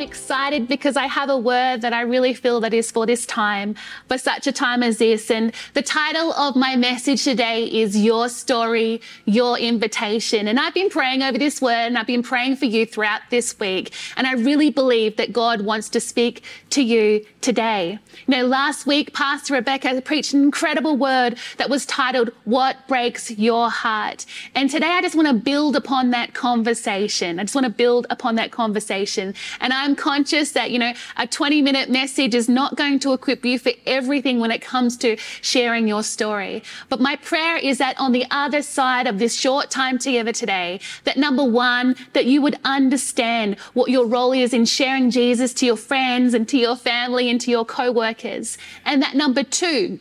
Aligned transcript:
I'm 0.00 0.08
excited 0.08 0.66
because 0.66 0.96
I 0.96 1.08
have 1.08 1.28
a 1.28 1.36
word 1.36 1.82
that 1.82 1.92
I 1.92 2.00
really 2.00 2.32
feel 2.32 2.58
that 2.60 2.72
is 2.72 2.90
for 2.90 3.04
this 3.04 3.26
time, 3.26 3.74
for 4.08 4.16
such 4.16 4.46
a 4.46 4.52
time 4.52 4.82
as 4.82 4.96
this. 4.96 5.30
And 5.30 5.52
the 5.74 5.82
title 5.82 6.32
of 6.32 6.56
my 6.56 6.74
message 6.74 7.22
today 7.22 7.66
is 7.66 7.98
Your 7.98 8.30
Story, 8.30 9.02
Your 9.26 9.58
Invitation. 9.58 10.48
And 10.48 10.58
I've 10.58 10.72
been 10.72 10.88
praying 10.88 11.22
over 11.22 11.36
this 11.36 11.60
word 11.60 11.88
and 11.88 11.98
I've 11.98 12.06
been 12.06 12.22
praying 12.22 12.56
for 12.56 12.64
you 12.64 12.86
throughout 12.86 13.20
this 13.28 13.60
week. 13.60 13.92
And 14.16 14.26
I 14.26 14.32
really 14.32 14.70
believe 14.70 15.18
that 15.18 15.34
God 15.34 15.60
wants 15.60 15.90
to 15.90 16.00
speak 16.00 16.44
to 16.70 16.82
you 16.82 17.26
today. 17.42 17.98
You 18.26 18.36
know, 18.36 18.46
last 18.46 18.86
week, 18.86 19.12
Pastor 19.12 19.54
Rebecca 19.54 20.00
preached 20.00 20.32
an 20.32 20.42
incredible 20.42 20.96
word 20.96 21.36
that 21.58 21.68
was 21.68 21.84
titled, 21.84 22.30
What 22.44 22.76
Breaks 22.88 23.30
Your 23.32 23.70
Heart? 23.70 24.24
And 24.54 24.70
today 24.70 24.88
I 24.88 25.02
just 25.02 25.14
want 25.14 25.28
to 25.28 25.34
build 25.34 25.76
upon 25.76 26.10
that 26.10 26.32
conversation. 26.32 27.38
I 27.38 27.44
just 27.44 27.54
want 27.54 27.66
to 27.66 27.72
build 27.72 28.06
upon 28.08 28.36
that 28.36 28.50
conversation. 28.50 29.34
And 29.60 29.74
I'm 29.74 29.89
conscious 29.96 30.52
that, 30.52 30.70
you 30.70 30.78
know, 30.78 30.92
a 31.16 31.26
20 31.26 31.62
minute 31.62 31.90
message 31.90 32.34
is 32.34 32.48
not 32.48 32.76
going 32.76 32.98
to 33.00 33.12
equip 33.12 33.44
you 33.44 33.58
for 33.58 33.72
everything 33.86 34.40
when 34.40 34.50
it 34.50 34.60
comes 34.60 34.96
to 34.98 35.16
sharing 35.42 35.88
your 35.88 36.02
story. 36.02 36.62
But 36.88 37.00
my 37.00 37.16
prayer 37.16 37.56
is 37.56 37.78
that 37.78 37.98
on 37.98 38.12
the 38.12 38.24
other 38.30 38.62
side 38.62 39.06
of 39.06 39.18
this 39.18 39.34
short 39.34 39.70
time 39.70 39.98
together 39.98 40.32
today, 40.32 40.80
that 41.04 41.16
number 41.16 41.44
one, 41.44 41.96
that 42.12 42.26
you 42.26 42.42
would 42.42 42.58
understand 42.64 43.58
what 43.74 43.90
your 43.90 44.06
role 44.06 44.32
is 44.32 44.52
in 44.52 44.64
sharing 44.64 45.10
Jesus 45.10 45.52
to 45.54 45.66
your 45.66 45.76
friends 45.76 46.34
and 46.34 46.48
to 46.48 46.58
your 46.58 46.76
family 46.76 47.30
and 47.30 47.40
to 47.40 47.50
your 47.50 47.64
co-workers. 47.64 48.58
And 48.84 49.02
that 49.02 49.14
number 49.14 49.42
two, 49.42 49.98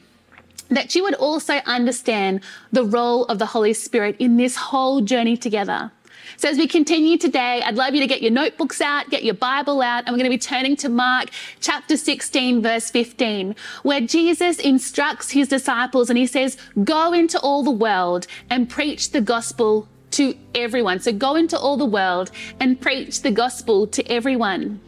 that 0.70 0.94
you 0.96 1.04
would 1.04 1.16
also 1.16 1.56
understand 1.66 2.42
the 2.72 2.84
role 2.84 3.26
of 3.26 3.40
the 3.40 3.48
Holy 3.48 3.74
Spirit 3.74 4.16
in 4.20 4.38
this 4.38 4.56
whole 4.56 5.02
journey 5.02 5.36
together. 5.36 5.92
So 6.38 6.50
as 6.50 6.58
we 6.58 6.68
continue 6.68 7.18
today, 7.18 7.62
I'd 7.66 7.76
love 7.76 7.94
you 7.94 8.02
to 8.02 8.08
get 8.08 8.22
your 8.22 8.32
notebooks 8.32 8.82
out, 8.82 9.10
get 9.10 9.24
your 9.24 9.34
Bible 9.34 9.82
out, 9.82 10.04
and 10.06 10.14
we're 10.14 10.20
going 10.20 10.32
to 10.32 10.36
be 10.36 10.38
turning 10.38 10.76
to 10.78 10.90
Mark 10.90 11.30
chapter 11.60 11.98
16, 11.98 12.62
verse 12.62 12.90
15, 12.90 13.56
where 13.84 14.02
Jesus 14.02 14.60
instructs 14.60 15.32
his 15.32 15.48
disciples 15.48 16.10
and 16.10 16.18
he 16.18 16.28
says, 16.28 16.58
go 16.84 17.14
into 17.14 17.40
all 17.40 17.64
the 17.64 17.72
world 17.72 18.28
and 18.50 18.70
preach 18.70 19.12
the 19.12 19.22
gospel 19.22 19.88
to 20.12 20.36
everyone. 20.56 21.00
So 21.00 21.12
go 21.12 21.36
into 21.36 21.58
all 21.58 21.78
the 21.78 21.86
world 21.86 22.32
and 22.60 22.80
preach 22.80 23.22
the 23.22 23.32
gospel 23.32 23.88
to 23.88 24.12
everyone. 24.12 24.82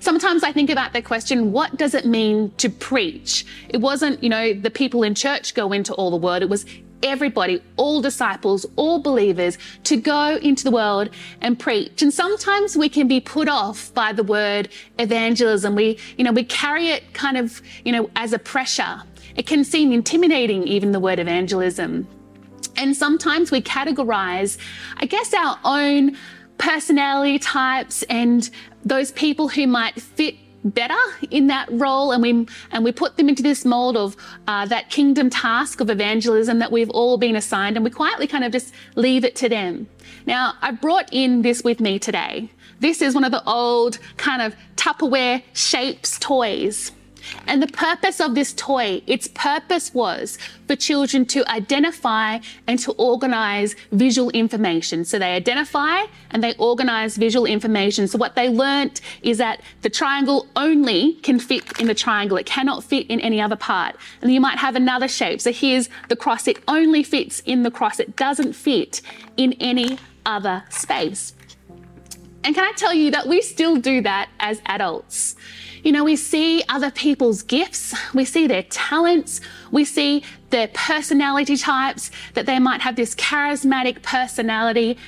Sometimes 0.00 0.42
I 0.42 0.52
think 0.52 0.70
about 0.70 0.94
the 0.94 1.02
question, 1.02 1.52
what 1.52 1.76
does 1.76 1.94
it 1.94 2.06
mean 2.06 2.52
to 2.56 2.70
preach? 2.70 3.44
It 3.68 3.78
wasn't, 3.78 4.22
you 4.22 4.30
know, 4.30 4.54
the 4.54 4.70
people 4.70 5.02
in 5.02 5.14
church 5.14 5.54
go 5.54 5.72
into 5.72 5.92
all 5.94 6.10
the 6.10 6.16
world. 6.16 6.42
It 6.42 6.48
was 6.48 6.64
everybody, 7.02 7.62
all 7.76 8.00
disciples, 8.00 8.66
all 8.76 9.00
believers 9.00 9.58
to 9.84 9.96
go 9.96 10.36
into 10.36 10.64
the 10.64 10.70
world 10.70 11.10
and 11.40 11.58
preach. 11.58 12.02
And 12.02 12.12
sometimes 12.12 12.76
we 12.76 12.88
can 12.88 13.08
be 13.08 13.20
put 13.20 13.48
off 13.48 13.92
by 13.94 14.12
the 14.12 14.22
word 14.22 14.68
evangelism. 14.98 15.74
We, 15.74 15.98
you 16.16 16.24
know, 16.24 16.32
we 16.32 16.44
carry 16.44 16.88
it 16.88 17.12
kind 17.14 17.36
of, 17.36 17.60
you 17.84 17.92
know, 17.92 18.10
as 18.16 18.32
a 18.32 18.38
pressure. 18.38 19.02
It 19.36 19.46
can 19.46 19.64
seem 19.64 19.92
intimidating, 19.92 20.66
even 20.66 20.92
the 20.92 21.00
word 21.00 21.18
evangelism. 21.18 22.06
And 22.76 22.96
sometimes 22.96 23.50
we 23.50 23.60
categorize, 23.62 24.58
I 24.96 25.06
guess, 25.06 25.32
our 25.34 25.58
own 25.64 26.16
personality 26.58 27.38
types 27.38 28.02
and 28.04 28.48
those 28.84 29.12
people 29.12 29.48
who 29.48 29.66
might 29.66 30.00
fit 30.00 30.34
better 30.64 30.98
in 31.30 31.46
that 31.46 31.68
role 31.70 32.12
and 32.12 32.22
we 32.22 32.46
and 32.70 32.84
we 32.84 32.92
put 32.92 33.16
them 33.16 33.28
into 33.28 33.42
this 33.42 33.64
mold 33.64 33.96
of 33.96 34.16
uh, 34.46 34.66
that 34.66 34.90
kingdom 34.90 35.30
task 35.30 35.80
of 35.80 35.90
evangelism 35.90 36.58
that 36.58 36.70
we've 36.70 36.90
all 36.90 37.16
been 37.16 37.36
assigned 37.36 37.76
and 37.76 37.84
we 37.84 37.90
quietly 37.90 38.26
kind 38.26 38.44
of 38.44 38.52
just 38.52 38.74
leave 38.94 39.24
it 39.24 39.36
to 39.36 39.48
them. 39.48 39.88
Now 40.26 40.54
i 40.60 40.70
brought 40.70 41.08
in 41.12 41.42
this 41.42 41.62
with 41.62 41.80
me 41.80 41.98
today. 41.98 42.50
This 42.80 43.02
is 43.02 43.14
one 43.14 43.24
of 43.24 43.32
the 43.32 43.44
old 43.44 43.98
kind 44.16 44.42
of 44.42 44.54
tupperware 44.76 45.42
shapes 45.52 46.18
toys 46.18 46.92
and 47.46 47.62
the 47.62 47.68
purpose 47.68 48.20
of 48.20 48.34
this 48.34 48.52
toy, 48.52 49.02
its 49.06 49.28
purpose 49.28 49.92
was 49.94 50.38
for 50.66 50.76
children 50.76 51.26
to 51.26 51.48
identify 51.50 52.38
and 52.66 52.78
to 52.80 52.92
organize 52.92 53.74
visual 53.92 54.30
information. 54.30 55.04
So 55.04 55.18
they 55.18 55.34
identify 55.34 56.04
and 56.30 56.42
they 56.42 56.54
organize 56.56 57.16
visual 57.16 57.46
information. 57.46 58.06
So 58.08 58.18
what 58.18 58.34
they 58.34 58.48
learnt 58.48 59.00
is 59.22 59.38
that 59.38 59.60
the 59.82 59.90
triangle 59.90 60.46
only 60.56 61.14
can 61.22 61.38
fit 61.38 61.80
in 61.80 61.86
the 61.86 61.94
triangle. 61.94 62.36
It 62.36 62.46
cannot 62.46 62.84
fit 62.84 63.06
in 63.08 63.20
any 63.20 63.40
other 63.40 63.56
part. 63.56 63.96
And 64.22 64.32
you 64.32 64.40
might 64.40 64.58
have 64.58 64.76
another 64.76 65.08
shape. 65.08 65.40
So 65.40 65.52
here's 65.52 65.88
the 66.08 66.16
cross. 66.16 66.46
It 66.46 66.58
only 66.68 67.02
fits 67.02 67.40
in 67.46 67.62
the 67.62 67.70
cross. 67.70 68.00
It 68.00 68.16
doesn't 68.16 68.54
fit 68.54 69.02
in 69.36 69.54
any 69.54 69.98
other 70.26 70.64
space. 70.70 71.34
And 72.42 72.54
can 72.54 72.64
I 72.64 72.72
tell 72.76 72.94
you 72.94 73.10
that 73.10 73.26
we 73.26 73.42
still 73.42 73.76
do 73.76 74.00
that 74.02 74.30
as 74.38 74.62
adults? 74.66 75.36
You 75.82 75.92
know, 75.92 76.04
we 76.04 76.16
see 76.16 76.62
other 76.68 76.90
people's 76.90 77.42
gifts, 77.42 77.94
we 78.12 78.24
see 78.24 78.46
their 78.46 78.64
talents, 78.64 79.40
we 79.70 79.84
see 79.84 80.22
their 80.50 80.68
personality 80.68 81.56
types, 81.56 82.10
that 82.34 82.46
they 82.46 82.58
might 82.58 82.82
have 82.82 82.96
this 82.96 83.14
charismatic 83.14 84.02
personality, 84.02 84.98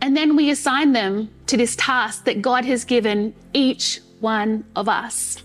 and 0.00 0.16
then 0.16 0.34
we 0.36 0.50
assign 0.50 0.92
them 0.92 1.30
to 1.46 1.56
this 1.56 1.76
task 1.76 2.24
that 2.24 2.42
God 2.42 2.64
has 2.64 2.84
given 2.84 3.34
each 3.52 4.00
one 4.20 4.64
of 4.74 4.88
us. 4.88 5.42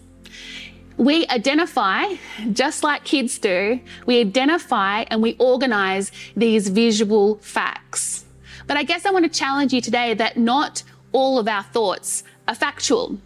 We 0.98 1.28
identify, 1.28 2.06
just 2.52 2.84
like 2.84 3.04
kids 3.04 3.40
do, 3.40 3.80
we 4.06 4.20
identify 4.20 5.02
and 5.08 5.22
we 5.22 5.36
organize 5.40 6.12
these 6.36 6.70
visual 6.70 7.36
facts. 7.38 8.26
But 8.68 8.78
I 8.78 8.84
guess 8.84 9.06
I 9.06 9.12
want 9.12 9.26
to 9.26 9.40
challenge 9.40 9.74
you 9.74 9.82
today 9.82 10.14
that 10.14 10.38
not 10.38 10.84
all 11.12 11.40
of 11.40 11.48
our 11.48 11.64
thoughts 11.64 12.24
are 12.48 12.56
factual. 12.56 13.18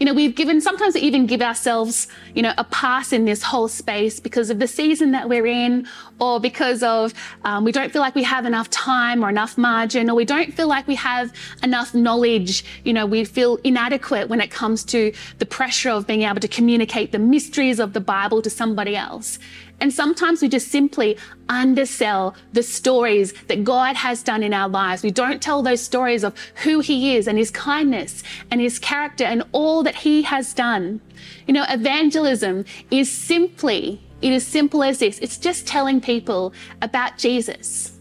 You 0.00 0.06
know, 0.06 0.14
we've 0.14 0.34
given, 0.34 0.62
sometimes 0.62 0.94
we 0.94 1.02
even 1.02 1.26
give 1.26 1.42
ourselves, 1.42 2.08
you 2.34 2.40
know, 2.40 2.54
a 2.56 2.64
pass 2.64 3.12
in 3.12 3.26
this 3.26 3.42
whole 3.42 3.68
space 3.68 4.18
because 4.18 4.48
of 4.48 4.58
the 4.58 4.66
season 4.66 5.10
that 5.10 5.28
we're 5.28 5.46
in, 5.46 5.86
or 6.18 6.40
because 6.40 6.82
of 6.82 7.12
um, 7.44 7.64
we 7.64 7.70
don't 7.70 7.92
feel 7.92 8.00
like 8.00 8.14
we 8.14 8.22
have 8.22 8.46
enough 8.46 8.70
time 8.70 9.22
or 9.22 9.28
enough 9.28 9.58
margin, 9.58 10.08
or 10.08 10.14
we 10.14 10.24
don't 10.24 10.54
feel 10.54 10.68
like 10.68 10.88
we 10.88 10.94
have 10.94 11.30
enough 11.62 11.94
knowledge. 11.94 12.64
You 12.82 12.94
know, 12.94 13.04
we 13.04 13.26
feel 13.26 13.56
inadequate 13.62 14.30
when 14.30 14.40
it 14.40 14.50
comes 14.50 14.84
to 14.84 15.12
the 15.36 15.44
pressure 15.44 15.90
of 15.90 16.06
being 16.06 16.22
able 16.22 16.40
to 16.40 16.48
communicate 16.48 17.12
the 17.12 17.18
mysteries 17.18 17.78
of 17.78 17.92
the 17.92 18.00
Bible 18.00 18.40
to 18.40 18.48
somebody 18.48 18.96
else. 18.96 19.38
And 19.80 19.92
sometimes 19.92 20.42
we 20.42 20.48
just 20.48 20.68
simply 20.68 21.16
undersell 21.48 22.34
the 22.52 22.62
stories 22.62 23.32
that 23.48 23.64
God 23.64 23.96
has 23.96 24.22
done 24.22 24.42
in 24.42 24.52
our 24.52 24.68
lives. 24.68 25.02
We 25.02 25.10
don't 25.10 25.40
tell 25.40 25.62
those 25.62 25.80
stories 25.80 26.22
of 26.22 26.36
who 26.62 26.80
He 26.80 27.16
is 27.16 27.26
and 27.26 27.38
His 27.38 27.50
kindness 27.50 28.22
and 28.50 28.60
His 28.60 28.78
character 28.78 29.24
and 29.24 29.42
all 29.52 29.82
that 29.82 29.96
He 29.96 30.22
has 30.22 30.52
done. 30.52 31.00
You 31.46 31.54
know, 31.54 31.64
evangelism 31.68 32.64
is 32.90 33.10
simply, 33.10 34.00
it 34.22 34.32
is 34.32 34.46
simple 34.46 34.82
as 34.82 34.98
this. 34.98 35.18
It's 35.20 35.38
just 35.38 35.66
telling 35.66 36.00
people 36.00 36.52
about 36.82 37.16
Jesus. 37.18 37.98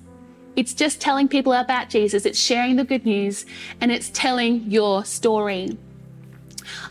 It's 0.56 0.74
just 0.74 1.00
telling 1.00 1.30
people 1.30 1.54
about 1.54 1.90
Jesus. 1.90 2.26
It's 2.26 2.40
sharing 2.40 2.76
the 2.76 2.84
good 2.84 3.06
news 3.06 3.46
and 3.80 3.92
it's 3.92 4.10
telling 4.10 4.70
your 4.70 5.06
story. 5.06 5.78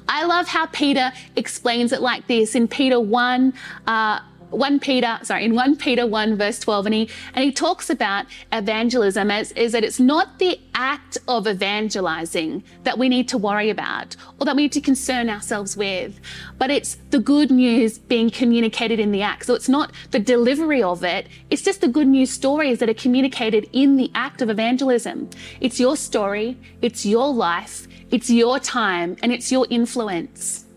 I 0.08 0.24
love 0.24 0.48
how 0.48 0.66
Peter 0.66 1.12
explains 1.36 1.92
it 1.92 2.00
like 2.00 2.26
this 2.26 2.54
in 2.54 2.66
Peter 2.66 2.98
1, 2.98 3.52
uh, 3.86 4.20
1 4.50 4.80
Peter, 4.80 5.18
sorry, 5.22 5.44
in 5.44 5.54
1 5.54 5.76
Peter 5.76 6.06
1 6.06 6.36
verse 6.36 6.58
12, 6.60 6.86
and 6.86 6.94
he, 6.94 7.10
and 7.34 7.44
he 7.44 7.52
talks 7.52 7.90
about 7.90 8.26
evangelism 8.52 9.30
as 9.30 9.52
is 9.52 9.72
that 9.72 9.84
it's 9.84 10.00
not 10.00 10.38
the 10.38 10.58
act 10.74 11.18
of 11.28 11.46
evangelizing 11.46 12.62
that 12.84 12.98
we 12.98 13.08
need 13.08 13.28
to 13.28 13.36
worry 13.36 13.68
about 13.68 14.16
or 14.38 14.46
that 14.46 14.56
we 14.56 14.62
need 14.62 14.72
to 14.72 14.80
concern 14.80 15.28
ourselves 15.28 15.76
with, 15.76 16.20
but 16.56 16.70
it's 16.70 16.96
the 17.10 17.18
good 17.18 17.50
news 17.50 17.98
being 17.98 18.30
communicated 18.30 18.98
in 18.98 19.12
the 19.12 19.22
act. 19.22 19.46
So 19.46 19.54
it's 19.54 19.68
not 19.68 19.92
the 20.10 20.18
delivery 20.18 20.82
of 20.82 21.04
it, 21.04 21.26
it's 21.50 21.62
just 21.62 21.80
the 21.80 21.88
good 21.88 22.08
news 22.08 22.30
stories 22.30 22.78
that 22.78 22.88
are 22.88 22.94
communicated 22.94 23.68
in 23.72 23.96
the 23.96 24.10
act 24.14 24.40
of 24.40 24.48
evangelism. 24.48 25.28
It's 25.60 25.78
your 25.78 25.96
story, 25.96 26.56
it's 26.80 27.04
your 27.04 27.32
life, 27.32 27.86
it's 28.10 28.30
your 28.30 28.58
time, 28.58 29.16
and 29.22 29.32
it's 29.32 29.52
your 29.52 29.66
influence. 29.68 30.67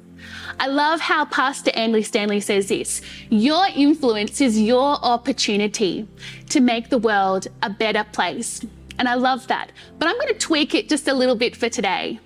I 0.59 0.68
love 0.68 1.00
how 1.00 1.25
Pastor 1.25 1.71
Andy 1.74 2.03
Stanley 2.03 2.39
says 2.39 2.68
this 2.68 3.01
Your 3.30 3.65
influence 3.75 4.42
is 4.42 4.59
your 4.59 4.98
opportunity 5.03 6.07
to 6.50 6.59
make 6.59 6.89
the 6.89 6.98
world 6.98 7.48
a 7.62 7.69
better 7.69 8.06
place. 8.12 8.65
And 9.00 9.07
I 9.07 9.15
love 9.15 9.48
that. 9.48 9.71
But 9.98 10.07
I'm 10.07 10.15
going 10.15 10.33
to 10.33 10.39
tweak 10.39 10.75
it 10.75 10.89
just 10.89 11.07
a 11.07 11.13
little 11.13 11.36
bit 11.36 11.56
for 11.56 11.69
today. 11.69 12.19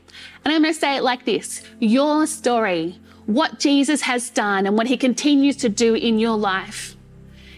And 0.44 0.54
I'm 0.54 0.62
going 0.62 0.74
to 0.74 0.80
say 0.80 0.98
it 0.98 1.04
like 1.04 1.26
this 1.26 1.64
Your 1.80 2.28
story, 2.28 3.00
what 3.26 3.60
Jesus 3.60 4.02
has 4.02 4.30
done 4.30 4.66
and 4.66 4.78
what 4.78 4.88
he 4.88 4.98
continues 4.98 5.58
to 5.58 5.70
do 5.70 5.96
in 5.96 6.20
your 6.20 6.38
life. 6.38 6.96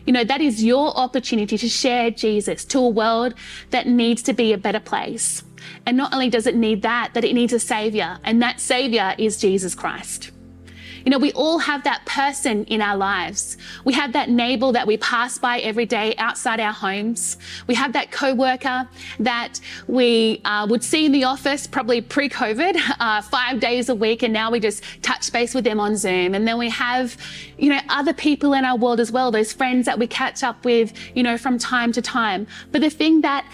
You 0.06 0.14
know, 0.14 0.24
that 0.24 0.40
is 0.40 0.64
your 0.64 0.96
opportunity 0.98 1.58
to 1.58 1.68
share 1.68 2.12
Jesus 2.12 2.64
to 2.66 2.80
a 2.80 2.88
world 2.88 3.34
that 3.72 3.88
needs 3.88 4.24
to 4.24 4.34
be 4.34 4.54
a 4.54 4.58
better 4.58 4.80
place. 4.80 5.44
And 5.86 5.98
not 5.98 6.14
only 6.14 6.30
does 6.30 6.48
it 6.48 6.56
need 6.56 6.82
that, 6.84 7.14
that 7.14 7.26
it 7.26 7.34
needs 7.34 7.52
a 7.52 7.60
savior, 7.60 8.20
and 8.24 8.42
that 8.42 8.62
savior 8.62 9.16
is 9.18 9.38
Jesus 9.38 9.76
Christ. 9.76 10.32
You 11.08 11.12
know, 11.12 11.20
we 11.20 11.32
all 11.32 11.58
have 11.60 11.86
that 11.86 12.06
person 12.06 12.66
in 12.66 12.82
our 12.82 12.98
lives. 12.98 13.56
We 13.86 13.94
have 13.94 14.12
that 14.12 14.30
neighbor 14.30 14.74
that 14.74 14.86
we 14.86 14.98
pass 14.98 15.38
by 15.38 15.60
every 15.60 15.86
day 15.86 16.14
outside 16.18 16.60
our 16.60 16.74
homes. 16.74 17.38
We 17.66 17.76
have 17.76 17.94
that 17.94 18.12
co-worker 18.12 18.90
that 19.22 19.62
we 19.88 20.42
uh, 20.44 20.68
would 20.70 20.84
see 20.84 21.06
in 21.06 21.14
the 21.14 21.24
office 21.24 21.66
probably 21.66 22.02
pre-COVID, 22.02 22.78
uh, 23.00 23.22
five 23.22 23.62
days 23.62 23.88
a 23.88 23.96
week, 23.96 24.22
and 24.22 24.34
now 24.34 24.52
we 24.52 24.60
just 24.60 24.84
touch 25.02 25.32
base 25.32 25.54
with 25.56 25.64
them 25.64 25.80
on 25.80 25.96
Zoom. 25.96 26.36
And 26.36 26.46
then 26.46 26.58
we 26.58 26.70
have, 26.72 27.16
you 27.58 27.70
know, 27.70 27.80
other 27.88 28.14
people 28.14 28.52
in 28.52 28.66
our 28.66 28.76
world 28.76 29.00
as 29.00 29.10
well, 29.10 29.32
those 29.32 29.54
friends 29.54 29.86
that 29.86 29.98
we 29.98 30.08
catch 30.08 30.44
up 30.44 30.66
with, 30.66 30.92
you 31.16 31.24
know, 31.24 31.38
from 31.38 31.58
time 31.58 31.94
to 31.94 32.02
time. 32.02 32.48
But 32.74 32.82
the 32.82 32.90
thing 32.90 33.22
that 33.22 33.50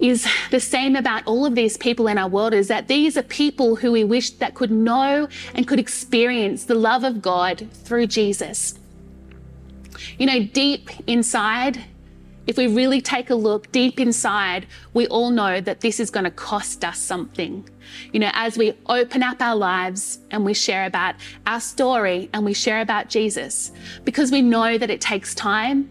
is 0.00 0.26
the 0.50 0.60
same 0.60 0.96
about 0.96 1.26
all 1.26 1.44
of 1.44 1.54
these 1.54 1.76
people 1.76 2.08
in 2.08 2.16
our 2.16 2.28
world 2.28 2.54
is 2.54 2.68
that 2.68 2.88
these 2.88 3.16
are 3.16 3.22
people 3.22 3.76
who 3.76 3.92
we 3.92 4.02
wish 4.02 4.30
that 4.30 4.54
could 4.54 4.70
know 4.70 5.28
and 5.54 5.68
could 5.68 5.78
experience 5.78 6.64
the 6.64 6.74
love 6.74 7.04
of 7.04 7.20
God 7.20 7.68
through 7.84 8.06
Jesus. 8.06 8.78
You 10.18 10.26
know, 10.26 10.42
deep 10.42 10.88
inside, 11.06 11.84
if 12.46 12.56
we 12.56 12.66
really 12.66 13.02
take 13.02 13.28
a 13.28 13.34
look 13.34 13.70
deep 13.72 14.00
inside, 14.00 14.66
we 14.94 15.06
all 15.08 15.30
know 15.30 15.60
that 15.60 15.80
this 15.80 16.00
is 16.00 16.10
going 16.10 16.24
to 16.24 16.30
cost 16.30 16.84
us 16.84 16.98
something. 16.98 17.68
You 18.12 18.20
know, 18.20 18.30
as 18.32 18.56
we 18.56 18.72
open 18.86 19.22
up 19.22 19.42
our 19.42 19.54
lives 19.54 20.20
and 20.30 20.44
we 20.44 20.54
share 20.54 20.86
about 20.86 21.16
our 21.46 21.60
story 21.60 22.30
and 22.32 22.44
we 22.44 22.54
share 22.54 22.80
about 22.80 23.10
Jesus, 23.10 23.72
because 24.04 24.32
we 24.32 24.40
know 24.40 24.78
that 24.78 24.88
it 24.88 25.00
takes 25.02 25.34
time 25.34 25.90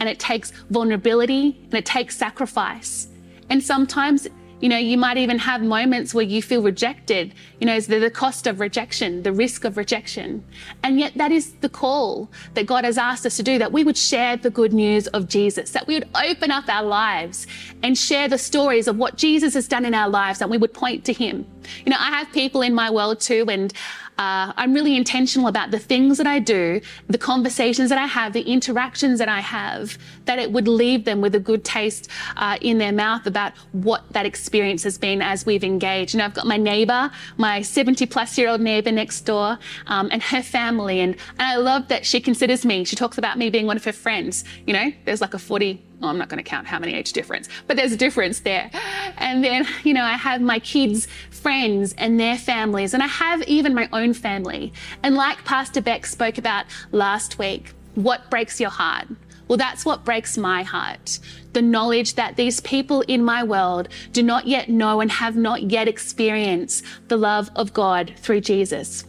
and 0.00 0.08
it 0.08 0.18
takes 0.18 0.50
vulnerability 0.70 1.58
and 1.64 1.74
it 1.74 1.86
takes 1.86 2.16
sacrifice. 2.16 3.08
And 3.50 3.62
sometimes, 3.62 4.28
you 4.60 4.68
know, 4.68 4.76
you 4.76 4.98
might 4.98 5.16
even 5.16 5.38
have 5.38 5.62
moments 5.62 6.12
where 6.12 6.24
you 6.24 6.42
feel 6.42 6.62
rejected. 6.62 7.32
You 7.60 7.66
know, 7.66 7.78
the, 7.80 7.98
the 7.98 8.10
cost 8.10 8.46
of 8.46 8.58
rejection, 8.58 9.22
the 9.22 9.32
risk 9.32 9.64
of 9.64 9.76
rejection. 9.76 10.44
And 10.82 10.98
yet 10.98 11.12
that 11.16 11.30
is 11.30 11.52
the 11.60 11.68
call 11.68 12.28
that 12.54 12.66
God 12.66 12.84
has 12.84 12.98
asked 12.98 13.24
us 13.24 13.36
to 13.36 13.42
do, 13.42 13.58
that 13.58 13.72
we 13.72 13.84
would 13.84 13.96
share 13.96 14.36
the 14.36 14.50
good 14.50 14.72
news 14.72 15.06
of 15.08 15.28
Jesus, 15.28 15.70
that 15.70 15.86
we 15.86 15.94
would 15.94 16.08
open 16.14 16.50
up 16.50 16.68
our 16.68 16.82
lives 16.82 17.46
and 17.82 17.96
share 17.96 18.28
the 18.28 18.38
stories 18.38 18.88
of 18.88 18.96
what 18.96 19.16
Jesus 19.16 19.54
has 19.54 19.68
done 19.68 19.84
in 19.84 19.94
our 19.94 20.08
lives, 20.08 20.40
that 20.40 20.50
we 20.50 20.58
would 20.58 20.74
point 20.74 21.04
to 21.04 21.12
him. 21.12 21.46
You 21.84 21.90
know, 21.90 21.98
I 21.98 22.10
have 22.10 22.32
people 22.32 22.62
in 22.62 22.74
my 22.74 22.90
world 22.90 23.20
too, 23.20 23.44
and 23.48 23.72
uh, 24.18 24.52
I'm 24.56 24.74
really 24.74 24.96
intentional 24.96 25.46
about 25.46 25.70
the 25.70 25.78
things 25.78 26.18
that 26.18 26.26
I 26.26 26.40
do, 26.40 26.80
the 27.08 27.18
conversations 27.18 27.88
that 27.90 27.98
I 27.98 28.06
have, 28.06 28.32
the 28.32 28.42
interactions 28.42 29.20
that 29.20 29.28
I 29.28 29.40
have, 29.40 29.96
that 30.24 30.40
it 30.40 30.50
would 30.50 30.66
leave 30.66 31.04
them 31.04 31.20
with 31.20 31.36
a 31.36 31.40
good 31.40 31.64
taste 31.64 32.08
uh, 32.36 32.58
in 32.60 32.78
their 32.78 32.92
mouth 32.92 33.26
about 33.26 33.52
what 33.72 34.12
that 34.12 34.26
experience 34.26 34.82
has 34.82 34.98
been 34.98 35.22
as 35.22 35.46
we've 35.46 35.62
engaged. 35.62 36.14
You 36.14 36.18
know, 36.18 36.24
I've 36.24 36.34
got 36.34 36.46
my 36.46 36.56
neighbor, 36.56 37.10
my 37.36 37.62
70 37.62 38.06
plus 38.06 38.36
year 38.36 38.48
old 38.48 38.60
neighbor 38.60 38.90
next 38.90 39.20
door, 39.20 39.58
um, 39.86 40.08
and 40.10 40.20
her 40.22 40.42
family. 40.42 40.98
And, 41.00 41.14
and 41.38 41.42
I 41.42 41.56
love 41.56 41.86
that 41.88 42.04
she 42.04 42.20
considers 42.20 42.64
me, 42.64 42.84
she 42.84 42.96
talks 42.96 43.18
about 43.18 43.38
me 43.38 43.50
being 43.50 43.66
one 43.66 43.76
of 43.76 43.84
her 43.84 43.92
friends. 43.92 44.44
You 44.66 44.72
know, 44.72 44.92
there's 45.04 45.20
like 45.20 45.34
a 45.34 45.38
40 45.38 45.80
oh, 46.02 46.08
I'm 46.08 46.18
not 46.18 46.28
going 46.28 46.42
to 46.42 46.48
count 46.48 46.66
how 46.66 46.78
many 46.78 46.94
age 46.94 47.12
difference, 47.12 47.48
but 47.66 47.76
there's 47.76 47.92
a 47.92 47.96
difference 47.96 48.40
there. 48.40 48.70
And 49.16 49.42
then, 49.42 49.66
you 49.84 49.94
know, 49.94 50.04
I 50.04 50.12
have 50.12 50.40
my 50.40 50.58
kids' 50.58 51.08
friends 51.30 51.94
and 51.98 52.18
their 52.18 52.36
families, 52.36 52.94
and 52.94 53.02
I 53.02 53.08
have 53.08 53.42
even 53.42 53.74
my 53.74 53.88
own 53.92 54.14
family. 54.14 54.72
And 55.02 55.14
like 55.14 55.44
Pastor 55.44 55.80
Beck 55.80 56.06
spoke 56.06 56.38
about 56.38 56.66
last 56.92 57.38
week, 57.38 57.72
what 57.94 58.30
breaks 58.30 58.60
your 58.60 58.70
heart? 58.70 59.08
Well, 59.48 59.56
that's 59.56 59.84
what 59.84 60.04
breaks 60.04 60.36
my 60.36 60.62
heart. 60.62 61.18
The 61.54 61.62
knowledge 61.62 62.14
that 62.14 62.36
these 62.36 62.60
people 62.60 63.00
in 63.02 63.24
my 63.24 63.42
world 63.42 63.88
do 64.12 64.22
not 64.22 64.46
yet 64.46 64.68
know 64.68 65.00
and 65.00 65.10
have 65.10 65.36
not 65.36 65.62
yet 65.70 65.88
experienced 65.88 66.84
the 67.08 67.16
love 67.16 67.50
of 67.56 67.72
God 67.72 68.12
through 68.18 68.42
Jesus. 68.42 69.04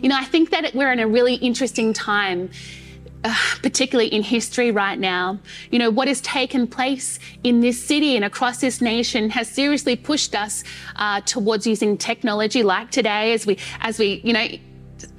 You 0.00 0.08
know, 0.08 0.16
I 0.16 0.24
think 0.24 0.50
that 0.50 0.74
we're 0.74 0.92
in 0.92 1.00
a 1.00 1.08
really 1.08 1.34
interesting 1.34 1.92
time 1.92 2.50
uh, 3.24 3.34
particularly 3.62 4.08
in 4.08 4.22
history 4.22 4.70
right 4.70 4.98
now. 4.98 5.38
You 5.70 5.78
know, 5.78 5.90
what 5.90 6.08
has 6.08 6.20
taken 6.20 6.66
place 6.66 7.18
in 7.44 7.60
this 7.60 7.82
city 7.82 8.16
and 8.16 8.24
across 8.24 8.60
this 8.60 8.80
nation 8.80 9.30
has 9.30 9.48
seriously 9.48 9.96
pushed 9.96 10.34
us 10.34 10.64
uh, 10.96 11.20
towards 11.22 11.66
using 11.66 11.96
technology 11.96 12.62
like 12.62 12.90
today 12.90 13.32
as 13.32 13.46
we, 13.46 13.58
as 13.80 13.98
we, 13.98 14.20
you 14.24 14.32
know, 14.32 14.46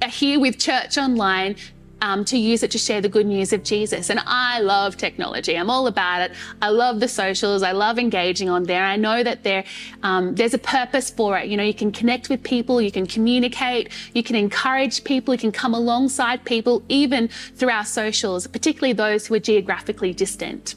are 0.02 0.08
here 0.08 0.40
with 0.40 0.58
church 0.58 0.98
online 0.98 1.56
um, 2.02 2.24
to 2.26 2.36
use 2.36 2.62
it 2.62 2.70
to 2.72 2.78
share 2.78 3.00
the 3.00 3.08
good 3.08 3.26
news 3.26 3.52
of 3.52 3.62
Jesus. 3.62 4.10
And 4.10 4.20
I 4.26 4.58
love 4.60 4.96
technology. 4.96 5.56
I'm 5.56 5.70
all 5.70 5.86
about 5.86 6.20
it. 6.20 6.32
I 6.60 6.68
love 6.68 7.00
the 7.00 7.08
socials. 7.08 7.62
I 7.62 7.72
love 7.72 7.98
engaging 7.98 8.50
on 8.50 8.64
there. 8.64 8.84
I 8.84 8.96
know 8.96 9.22
that 9.22 9.44
there, 9.44 9.64
um, 10.02 10.34
there's 10.34 10.52
a 10.52 10.58
purpose 10.58 11.08
for 11.10 11.38
it. 11.38 11.48
You 11.48 11.56
know, 11.56 11.62
you 11.62 11.72
can 11.72 11.92
connect 11.92 12.28
with 12.28 12.42
people, 12.42 12.82
you 12.82 12.90
can 12.90 13.06
communicate, 13.06 13.90
you 14.14 14.22
can 14.22 14.36
encourage 14.36 15.04
people, 15.04 15.32
you 15.32 15.38
can 15.38 15.52
come 15.52 15.74
alongside 15.74 16.44
people, 16.44 16.82
even 16.88 17.28
through 17.54 17.70
our 17.70 17.84
socials, 17.84 18.46
particularly 18.48 18.92
those 18.92 19.26
who 19.26 19.34
are 19.34 19.40
geographically 19.40 20.12
distant. 20.12 20.74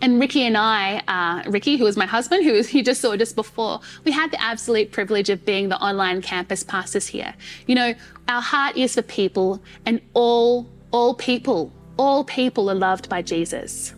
And 0.00 0.20
Ricky 0.20 0.42
and 0.42 0.56
I, 0.56 1.02
uh, 1.08 1.50
Ricky, 1.50 1.76
who 1.76 1.84
was 1.84 1.96
my 1.96 2.06
husband, 2.06 2.44
who 2.44 2.54
you 2.54 2.82
just 2.82 3.00
saw 3.00 3.16
just 3.16 3.36
before, 3.36 3.80
we 4.04 4.12
had 4.12 4.30
the 4.30 4.40
absolute 4.40 4.92
privilege 4.92 5.30
of 5.30 5.44
being 5.44 5.68
the 5.68 5.78
online 5.78 6.22
campus 6.22 6.62
pastors 6.62 7.06
here. 7.06 7.34
You 7.66 7.74
know, 7.74 7.94
our 8.28 8.42
heart 8.42 8.76
is 8.76 8.94
for 8.94 9.02
people, 9.02 9.62
and 9.84 10.00
all, 10.14 10.66
all 10.90 11.14
people, 11.14 11.72
all 11.96 12.24
people 12.24 12.70
are 12.70 12.74
loved 12.74 13.08
by 13.08 13.22
Jesus. 13.22 13.94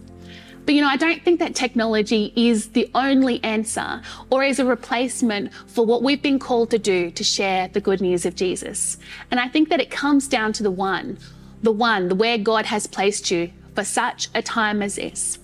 But 0.69 0.75
you 0.75 0.83
know, 0.83 0.89
I 0.89 0.99
don't 0.99 1.25
think 1.25 1.41
that 1.41 1.55
technology 1.55 2.31
is 2.37 2.69
the 2.73 2.91
only 2.95 3.43
answer 3.43 4.03
or 4.29 4.45
is 4.45 4.59
a 4.59 4.67
replacement 4.67 5.51
for 5.67 5.87
what 5.87 6.03
we've 6.03 6.21
been 6.21 6.39
called 6.39 6.71
to 6.73 6.79
do 6.79 7.11
to 7.11 7.25
share 7.25 7.69
the 7.69 7.81
good 7.81 8.03
news 8.03 8.27
of 8.27 8.35
Jesus. 8.35 8.99
And 9.31 9.41
I 9.41 9.49
think 9.49 9.71
that 9.71 9.81
it 9.81 9.91
comes 9.91 10.29
down 10.29 10.53
to 10.53 10.63
the 10.63 10.71
one, 10.71 11.19
the 11.63 11.73
one, 11.73 12.09
the 12.09 12.15
where 12.15 12.37
God 12.37 12.67
has 12.67 12.87
placed 12.87 13.31
you 13.31 13.51
for 13.75 13.83
such 13.83 14.29
a 14.35 14.43
time 14.43 14.83
as 14.83 14.97
this. 14.97 15.39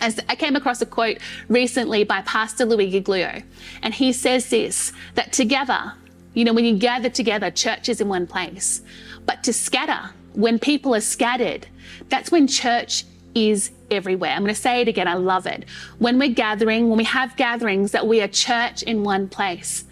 As 0.00 0.20
I 0.28 0.34
came 0.36 0.56
across 0.56 0.82
a 0.82 0.86
quote 0.86 1.18
recently 1.48 2.04
by 2.04 2.20
Pastor 2.22 2.64
Louis 2.64 2.90
Giglio, 2.90 3.42
and 3.82 3.94
he 3.94 4.12
says 4.12 4.50
this 4.50 4.92
that 5.14 5.32
together, 5.32 5.94
you 6.34 6.44
know, 6.44 6.52
when 6.52 6.66
you 6.66 6.76
gather 6.76 7.08
together, 7.08 7.50
church 7.50 7.88
is 7.88 8.00
in 8.00 8.08
one 8.08 8.26
place. 8.26 8.82
But 9.24 9.42
to 9.44 9.52
scatter, 9.52 10.10
when 10.34 10.58
people 10.58 10.94
are 10.94 11.00
scattered, 11.00 11.66
that's 12.08 12.30
when 12.30 12.46
church 12.46 13.04
is 13.34 13.70
everywhere. 13.90 14.32
I'm 14.32 14.42
going 14.42 14.54
to 14.54 14.60
say 14.60 14.80
it 14.80 14.88
again. 14.88 15.08
I 15.08 15.14
love 15.14 15.46
it. 15.46 15.64
When 15.98 16.18
we're 16.18 16.32
gathering, 16.32 16.88
when 16.88 16.98
we 16.98 17.04
have 17.04 17.36
gatherings, 17.36 17.92
that 17.92 18.06
we 18.06 18.20
are 18.20 18.28
church 18.28 18.82
in 18.82 19.02
one 19.02 19.28
place. 19.28 19.84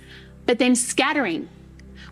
But 0.46 0.58
then 0.58 0.76
scattering, 0.76 1.48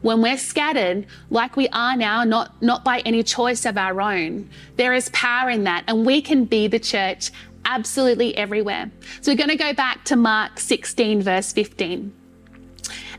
when 0.03 0.21
we're 0.21 0.37
scattered 0.37 1.07
like 1.31 1.57
we 1.57 1.69
are 1.69 1.97
now, 1.97 2.25
not, 2.25 2.61
not 2.61 2.85
by 2.85 3.01
any 3.01 3.23
choice 3.23 3.65
of 3.65 3.77
our 3.77 4.01
own, 4.01 4.49
there 4.77 4.93
is 4.93 5.09
power 5.11 5.49
in 5.49 5.65
that. 5.65 5.85
And 5.87 6.05
we 6.05 6.21
can 6.21 6.45
be 6.45 6.67
the 6.69 6.79
church 6.79 7.31
absolutely 7.65 8.37
everywhere. 8.37 8.91
So 9.21 9.33
we're 9.33 9.37
going 9.37 9.51
to 9.51 9.57
go 9.57 9.73
back 9.73 10.05
to 10.07 10.17
Mark 10.17 10.59
16, 10.59 11.23
verse 11.23 11.53
15, 11.53 12.13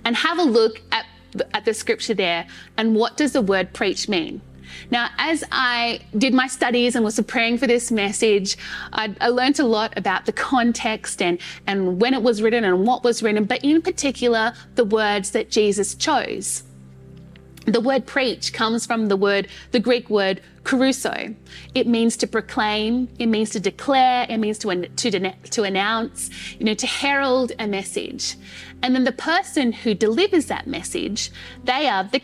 and 0.06 0.16
have 0.16 0.40
a 0.40 0.44
look 0.44 0.82
at, 0.92 1.06
at 1.54 1.66
the 1.66 1.74
scripture 1.74 2.14
there 2.14 2.48
and 2.78 2.96
what 2.96 3.18
does 3.18 3.34
the 3.34 3.42
word 3.42 3.74
preach 3.74 4.08
mean? 4.08 4.42
Now, 4.92 5.10
as 5.18 5.44
I 5.52 6.02
did 6.18 6.34
my 6.34 6.48
studies 6.48 6.96
and 6.96 7.06
was 7.06 7.16
preparing 7.16 7.58
for 7.58 7.68
this 7.68 7.92
message, 7.92 8.58
I, 8.92 9.16
I, 9.22 9.30
learned 9.30 9.60
a 9.60 9.66
lot 9.66 9.98
about 9.98 10.26
the 10.26 10.32
context 10.32 11.22
and, 11.22 11.40
and 11.68 12.02
when 12.02 12.14
it 12.14 12.22
was 12.22 12.42
written 12.42 12.64
and 12.64 12.86
what 12.86 13.04
was 13.04 13.24
written, 13.24 13.46
but 13.46 13.64
in 13.64 13.82
particular, 13.82 14.54
the 14.76 14.86
words 14.86 15.32
that 15.32 15.50
Jesus 15.50 15.96
chose. 15.96 16.64
The 17.66 17.80
word 17.80 18.06
preach 18.06 18.52
comes 18.52 18.86
from 18.86 19.08
the 19.08 19.16
word, 19.16 19.48
the 19.72 19.80
Greek 19.80 20.10
word 20.10 20.42
kerusso. 20.64 21.36
It 21.76 21.88
means 21.88 22.18
to 22.18 22.28
proclaim, 22.28 23.10
it 23.20 23.28
means 23.28 23.50
to 23.52 23.60
declare, 23.60 24.26
it 24.30 24.38
means 24.38 24.58
to, 24.60 24.88
to, 24.88 25.32
to 25.32 25.64
announce, 25.64 26.30
you 26.58 26.66
know, 26.66 26.74
to 26.74 26.88
herald 26.88 27.52
a 27.60 27.68
message. 27.68 28.36
And 28.82 28.96
then 28.96 29.04
the 29.04 29.12
person 29.12 29.72
who 29.72 29.94
delivers 29.94 30.48
that 30.48 30.68
message, 30.68 31.32
they 31.64 31.88
are 31.88 32.04
the, 32.04 32.20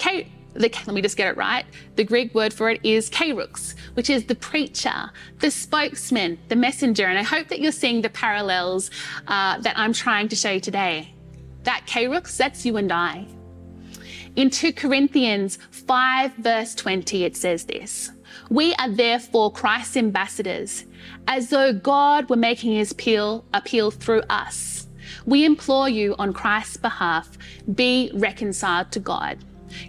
the 0.54 0.70
let 0.86 0.88
me 0.88 1.02
just 1.02 1.18
get 1.18 1.28
it 1.28 1.38
right. 1.38 1.66
The 1.96 2.04
Greek 2.04 2.34
word 2.34 2.54
for 2.54 2.70
it 2.70 2.82
is 2.84 3.10
kerux, 3.10 3.76
which 3.94 4.10
is 4.10 4.26
the 4.26 4.36
preacher, 4.36 5.12
the 5.40 5.52
spokesman, 5.52 6.40
the 6.48 6.56
messenger. 6.56 7.06
And 7.06 7.18
I 7.18 7.24
hope 7.24 7.50
that 7.50 7.60
you're 7.60 7.72
seeing 7.72 8.02
the 8.02 8.10
parallels 8.10 8.90
uh, 9.28 9.60
that 9.60 9.78
I'm 9.78 9.94
trying 9.94 10.28
to 10.30 10.36
show 10.36 10.52
you 10.52 10.60
today. 10.60 11.14
That 11.64 11.86
kerux, 11.88 12.36
that's 12.36 12.66
you 12.66 12.78
and 12.78 12.92
I. 12.92 13.28
In 14.36 14.50
2 14.50 14.74
Corinthians 14.74 15.58
5, 15.72 16.36
verse 16.36 16.76
20, 16.76 17.24
it 17.24 17.36
says 17.36 17.66
this 17.66 18.12
We 18.50 18.74
are 18.76 18.90
therefore 18.90 19.52
Christ's 19.52 19.98
ambassadors, 19.98 20.86
as 21.28 21.50
though 21.50 21.72
God 21.72 22.30
were 22.30 22.36
making 22.36 22.74
his 22.74 22.92
appeal, 22.92 23.46
appeal 23.54 23.92
through 23.92 24.24
us. 24.30 24.88
We 25.26 25.46
implore 25.46 25.88
you 25.88 26.16
on 26.18 26.34
Christ's 26.34 26.78
behalf, 26.78 27.30
be 27.76 28.12
reconciled 28.16 28.92
to 28.94 29.00
God. 29.00 29.38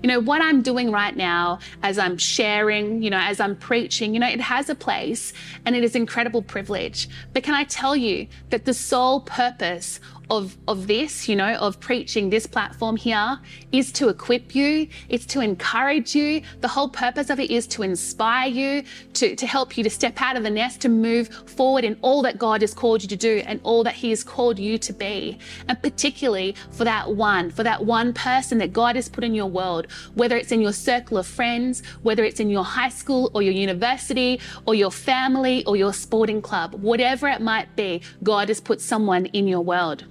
You 0.02 0.08
know, 0.08 0.20
what 0.20 0.42
I'm 0.42 0.60
doing 0.60 0.92
right 0.92 1.16
now 1.16 1.58
as 1.82 1.98
I'm 1.98 2.18
sharing, 2.18 3.02
you 3.02 3.08
know, 3.08 3.18
as 3.18 3.40
I'm 3.40 3.56
preaching, 3.56 4.12
you 4.12 4.20
know, 4.20 4.28
it 4.28 4.40
has 4.40 4.68
a 4.68 4.74
place 4.74 5.32
and 5.64 5.74
it 5.74 5.82
is 5.82 5.96
incredible 5.96 6.42
privilege. 6.42 7.08
But 7.32 7.42
can 7.42 7.54
I 7.54 7.64
tell 7.64 7.96
you 7.96 8.28
that 8.50 8.66
the 8.66 8.74
sole 8.74 9.20
purpose 9.22 10.00
of, 10.30 10.56
of 10.68 10.86
this, 10.86 11.28
you 11.28 11.34
know, 11.34 11.54
of 11.56 11.80
preaching 11.80 12.30
this 12.30 12.46
platform 12.46 12.96
here 12.96 13.38
is 13.72 13.90
to 13.92 14.08
equip 14.08 14.54
you, 14.54 14.88
it's 15.08 15.26
to 15.26 15.40
encourage 15.40 16.14
you. 16.14 16.42
The 16.60 16.68
whole 16.68 16.88
purpose 16.88 17.30
of 17.30 17.40
it 17.40 17.50
is 17.50 17.66
to 17.68 17.82
inspire 17.82 18.48
you, 18.48 18.84
to, 19.14 19.34
to 19.34 19.46
help 19.46 19.76
you 19.76 19.82
to 19.82 19.90
step 19.90 20.22
out 20.22 20.36
of 20.36 20.44
the 20.44 20.50
nest, 20.50 20.80
to 20.82 20.88
move 20.88 21.28
forward 21.28 21.84
in 21.84 21.98
all 22.00 22.22
that 22.22 22.38
God 22.38 22.60
has 22.60 22.72
called 22.72 23.02
you 23.02 23.08
to 23.08 23.16
do 23.16 23.42
and 23.44 23.60
all 23.64 23.82
that 23.84 23.94
He 23.94 24.10
has 24.10 24.22
called 24.22 24.58
you 24.58 24.78
to 24.78 24.92
be. 24.92 25.38
And 25.68 25.82
particularly 25.82 26.54
for 26.70 26.84
that 26.84 27.10
one, 27.10 27.50
for 27.50 27.64
that 27.64 27.84
one 27.84 28.12
person 28.12 28.58
that 28.58 28.72
God 28.72 28.94
has 28.94 29.08
put 29.08 29.24
in 29.24 29.34
your 29.34 29.46
world, 29.46 29.88
whether 30.14 30.36
it's 30.36 30.52
in 30.52 30.60
your 30.60 30.72
circle 30.72 31.18
of 31.18 31.26
friends, 31.26 31.82
whether 32.02 32.22
it's 32.22 32.38
in 32.38 32.50
your 32.50 32.64
high 32.64 32.88
school 32.88 33.32
or 33.34 33.42
your 33.42 33.52
university 33.52 34.40
or 34.66 34.76
your 34.76 34.92
family 34.92 35.64
or 35.66 35.76
your 35.76 35.92
sporting 35.92 36.40
club, 36.40 36.74
whatever 36.74 37.26
it 37.26 37.40
might 37.40 37.74
be, 37.74 38.00
God 38.22 38.48
has 38.48 38.60
put 38.60 38.80
someone 38.80 39.26
in 39.26 39.48
your 39.48 39.60
world. 39.62 40.04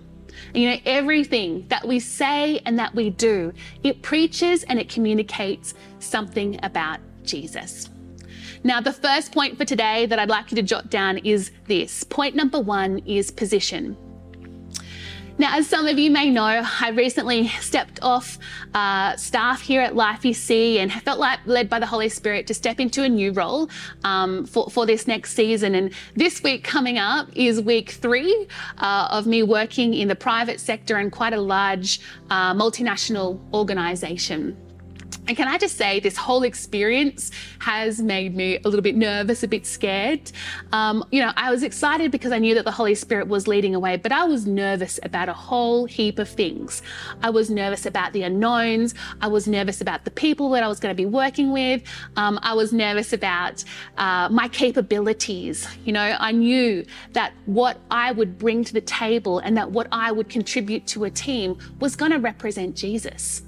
You 0.54 0.72
know, 0.72 0.78
everything 0.86 1.66
that 1.70 1.88
we 1.88 2.00
say 2.00 2.60
and 2.66 2.78
that 2.80 2.94
we 2.96 3.10
do, 3.10 3.54
it 3.84 4.02
preaches 4.02 4.64
and 4.64 4.80
it 4.80 4.90
communicates 4.90 5.74
something 6.00 6.60
about 6.64 7.00
Jesus. 7.24 7.90
Now, 8.64 8.82
the 8.82 8.92
first 8.92 9.32
point 9.32 9.58
for 9.58 9.66
today 9.66 10.06
that 10.08 10.20
I'd 10.20 10.30
like 10.30 10.52
you 10.52 10.56
to 10.56 10.64
jot 10.64 10.90
down 10.90 11.20
is 11.20 11.52
this. 11.68 12.04
Point 12.04 12.36
number 12.36 12.60
one 12.60 13.00
is 13.00 13.32
position. 13.32 13.96
Now, 15.40 15.58
as 15.58 15.68
some 15.68 15.88
of 15.88 15.98
you 15.98 16.12
may 16.12 16.30
know, 16.30 16.44
I 16.82 16.90
recently 16.90 17.48
stepped 17.62 18.00
off 18.02 18.38
uh, 18.74 19.16
staff 19.16 19.62
here 19.62 19.80
at 19.80 19.96
Life 19.96 20.26
EC 20.26 20.82
and 20.82 20.92
felt 20.92 21.18
like 21.18 21.40
led 21.46 21.70
by 21.70 21.80
the 21.80 21.86
Holy 21.86 22.10
Spirit 22.10 22.46
to 22.48 22.54
step 22.54 22.78
into 22.78 23.04
a 23.04 23.10
new 23.10 23.32
role 23.32 23.70
um, 24.04 24.46
for, 24.46 24.70
for 24.70 24.86
this 24.86 25.08
next 25.08 25.36
season. 25.36 25.76
And 25.76 25.94
this 26.14 26.44
week 26.44 26.66
coming 26.66 26.98
up 26.98 27.30
is 27.38 27.62
week 27.62 27.92
three 27.92 28.48
uh, 28.80 29.08
of 29.12 29.28
me 29.28 29.42
working 29.42 29.94
in 29.94 30.10
the 30.10 30.16
private 30.16 30.60
sector 30.60 31.00
in 31.00 31.10
quite 31.10 31.32
a 31.32 31.40
large 31.40 32.02
uh, 32.30 32.54
multinational 32.54 33.40
organization. 33.54 34.58
And 35.30 35.38
can 35.38 35.48
I 35.48 35.60
just 35.60 35.78
say, 35.78 36.00
this 36.00 36.18
whole 36.18 36.42
experience 36.42 37.30
has 37.60 38.02
made 38.02 38.36
me 38.36 38.58
a 38.58 38.68
little 38.68 38.82
bit 38.82 38.96
nervous, 38.96 39.44
a 39.44 39.48
bit 39.48 39.68
scared. 39.68 40.32
Um, 40.72 41.06
you 41.12 41.22
know, 41.22 41.32
I 41.38 41.52
was 41.52 41.62
excited 41.62 42.10
because 42.10 42.32
I 42.32 42.40
knew 42.40 42.56
that 42.56 42.66
the 42.66 42.72
Holy 42.72 42.96
Spirit 42.96 43.28
was 43.28 43.48
leading 43.48 43.76
away, 43.76 43.98
but 43.98 44.12
I 44.12 44.24
was 44.24 44.48
nervous 44.48 45.00
about 45.04 45.30
a 45.30 45.34
whole 45.34 45.86
heap 45.86 46.18
of 46.18 46.28
things. 46.28 46.82
I 47.22 47.30
was 47.30 47.52
nervous 47.52 47.86
about 47.86 48.12
the 48.12 48.24
unknowns. 48.24 48.96
I 49.22 49.28
was 49.28 49.48
nervous 49.48 49.82
about 49.82 50.04
the 50.04 50.10
people 50.10 50.50
that 50.50 50.64
I 50.64 50.68
was 50.68 50.80
going 50.80 50.96
to 50.96 50.98
be 50.98 51.06
working 51.06 51.52
with. 51.52 51.84
Um, 52.16 52.40
I 52.42 52.56
was 52.56 52.74
nervous 52.74 53.14
about 53.14 53.64
uh, 54.00 54.30
my 54.32 54.48
capabilities. 54.48 55.68
You 55.86 55.94
know, 55.94 56.18
I 56.20 56.32
knew 56.32 56.84
that 57.14 57.34
what 57.46 57.78
I 57.92 58.14
would 58.14 58.40
bring 58.40 58.64
to 58.64 58.74
the 58.74 58.82
table 58.82 59.38
and 59.38 59.56
that 59.58 59.70
what 59.70 59.90
I 59.92 60.12
would 60.12 60.28
contribute 60.28 60.88
to 60.88 61.04
a 61.04 61.12
team 61.12 61.56
was 61.80 61.96
going 61.96 62.14
to 62.14 62.18
represent 62.18 62.76
Jesus. 62.76 63.44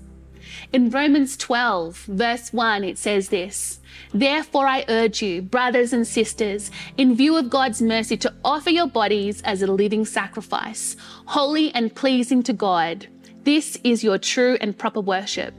In 0.74 0.90
Romans 0.90 1.38
12, 1.38 2.06
verse 2.06 2.54
1, 2.54 2.84
it 2.84 2.98
says 2.98 3.30
this 3.30 3.80
Therefore, 4.14 4.68
I 4.68 4.86
urge 4.88 5.22
you, 5.22 5.42
brothers 5.42 5.94
and 5.94 6.06
sisters, 6.06 6.72
in 6.98 7.16
view 7.16 7.38
of 7.38 7.50
God's 7.50 7.82
mercy, 7.82 8.18
to 8.18 8.34
offer 8.44 8.70
your 8.70 8.88
bodies 8.88 9.42
as 9.44 9.62
a 9.62 9.72
living 9.72 10.06
sacrifice, 10.06 10.96
holy 11.26 11.74
and 11.74 11.94
pleasing 11.96 12.44
to 12.44 12.54
God. 12.54 13.08
This 13.44 13.78
is 13.84 14.04
your 14.04 14.18
true 14.18 14.58
and 14.62 14.78
proper 14.78 15.02
worship. 15.02 15.54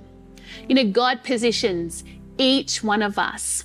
You 0.68 0.74
know, 0.74 0.90
God 0.90 1.24
positions 1.24 2.04
each 2.38 2.82
one 2.82 3.02
of 3.02 3.18
us 3.18 3.64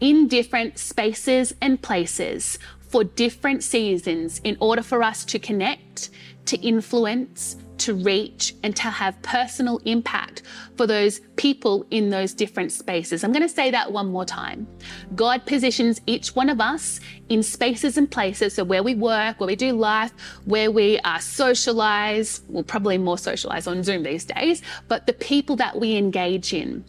in 0.00 0.28
different 0.28 0.78
spaces 0.78 1.54
and 1.60 1.80
places 1.80 2.58
for 2.92 3.02
different 3.02 3.64
seasons 3.64 4.40
in 4.44 4.56
order 4.60 4.82
for 4.82 5.02
us 5.02 5.24
to 5.24 5.38
connect, 5.38 6.10
to 6.44 6.56
influence, 6.58 7.56
to 7.78 7.94
reach 7.94 8.54
and 8.62 8.76
to 8.76 8.82
have 8.82 9.20
personal 9.22 9.78
impact 9.86 10.42
for 10.76 10.86
those 10.86 11.20
people 11.36 11.84
in 11.90 12.10
those 12.10 12.34
different 12.34 12.70
spaces. 12.70 13.24
I'm 13.24 13.32
going 13.32 13.42
to 13.42 13.48
say 13.48 13.70
that 13.70 13.90
one 13.90 14.08
more 14.08 14.26
time. 14.26 14.68
God 15.16 15.46
positions 15.46 16.00
each 16.06 16.36
one 16.36 16.48
of 16.48 16.60
us 16.60 17.00
in 17.28 17.42
spaces 17.42 17.96
and 17.96 18.08
places. 18.08 18.54
So 18.54 18.62
where 18.62 18.82
we 18.82 18.94
work, 18.94 19.40
where 19.40 19.48
we 19.48 19.56
do 19.56 19.72
life, 19.72 20.12
where 20.44 20.70
we 20.70 20.98
are 21.00 21.20
socialize, 21.20 22.42
well, 22.48 22.62
probably 22.62 22.98
more 22.98 23.18
socialized 23.18 23.66
on 23.66 23.82
Zoom 23.82 24.02
these 24.02 24.26
days, 24.26 24.62
but 24.86 25.06
the 25.06 25.14
people 25.14 25.56
that 25.56 25.80
we 25.80 25.96
engage 25.96 26.52
in 26.52 26.84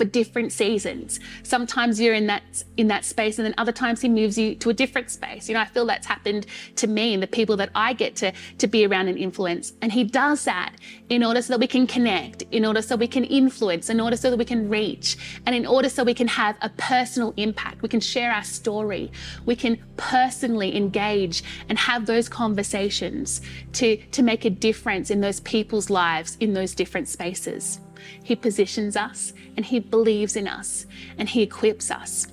for 0.00 0.06
different 0.06 0.50
seasons. 0.50 1.20
Sometimes 1.42 2.00
you're 2.00 2.14
in 2.14 2.26
that 2.26 2.42
in 2.78 2.88
that 2.88 3.04
space, 3.04 3.38
and 3.38 3.44
then 3.44 3.54
other 3.58 3.70
times 3.70 4.00
he 4.00 4.08
moves 4.08 4.38
you 4.38 4.54
to 4.54 4.70
a 4.70 4.72
different 4.72 5.10
space. 5.10 5.46
You 5.46 5.52
know, 5.52 5.60
I 5.60 5.66
feel 5.66 5.84
that's 5.84 6.06
happened 6.06 6.46
to 6.76 6.86
me 6.86 7.12
and 7.12 7.22
the 7.22 7.26
people 7.26 7.54
that 7.58 7.68
I 7.74 7.92
get 7.92 8.16
to 8.16 8.32
to 8.56 8.66
be 8.66 8.86
around 8.86 9.08
and 9.08 9.18
influence. 9.18 9.74
And 9.82 9.92
he 9.92 10.04
does 10.04 10.44
that 10.44 10.76
in 11.10 11.22
order 11.22 11.42
so 11.42 11.52
that 11.52 11.60
we 11.60 11.66
can 11.66 11.86
connect, 11.86 12.44
in 12.50 12.64
order 12.64 12.80
so 12.80 12.96
we 12.96 13.08
can 13.08 13.24
influence, 13.24 13.90
in 13.90 14.00
order 14.00 14.16
so 14.16 14.30
that 14.30 14.38
we 14.38 14.46
can 14.46 14.70
reach, 14.70 15.18
and 15.44 15.54
in 15.54 15.66
order 15.66 15.90
so 15.90 16.02
we 16.02 16.14
can 16.14 16.28
have 16.28 16.56
a 16.62 16.70
personal 16.70 17.34
impact. 17.36 17.82
We 17.82 17.90
can 17.90 18.00
share 18.00 18.32
our 18.32 18.44
story. 18.44 19.12
We 19.44 19.54
can 19.54 19.76
personally 19.98 20.74
engage 20.74 21.44
and 21.68 21.78
have 21.78 22.06
those 22.06 22.26
conversations 22.26 23.42
to 23.74 23.98
to 23.98 24.22
make 24.22 24.46
a 24.46 24.50
difference 24.50 25.10
in 25.10 25.20
those 25.20 25.40
people's 25.40 25.90
lives 25.90 26.38
in 26.40 26.54
those 26.54 26.74
different 26.74 27.06
spaces. 27.06 27.80
He 28.22 28.36
positions 28.36 28.96
us 28.96 29.32
and 29.56 29.64
He 29.64 29.78
believes 29.78 30.36
in 30.36 30.46
us 30.48 30.86
and 31.18 31.28
He 31.28 31.42
equips 31.42 31.90
us. 31.90 32.26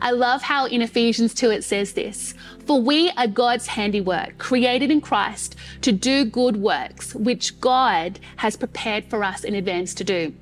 I 0.00 0.10
love 0.10 0.42
how 0.42 0.66
in 0.66 0.82
Ephesians 0.82 1.34
2 1.34 1.50
it 1.50 1.64
says 1.64 1.92
this 1.92 2.34
For 2.66 2.80
we 2.80 3.10
are 3.10 3.26
God's 3.26 3.66
handiwork, 3.66 4.38
created 4.38 4.90
in 4.90 5.00
Christ 5.00 5.56
to 5.82 5.92
do 5.92 6.24
good 6.24 6.56
works, 6.56 7.14
which 7.14 7.60
God 7.60 8.18
has 8.36 8.56
prepared 8.56 9.04
for 9.04 9.22
us 9.24 9.44
in 9.44 9.54
advance 9.54 9.94
to 9.94 10.04
do. 10.04 10.34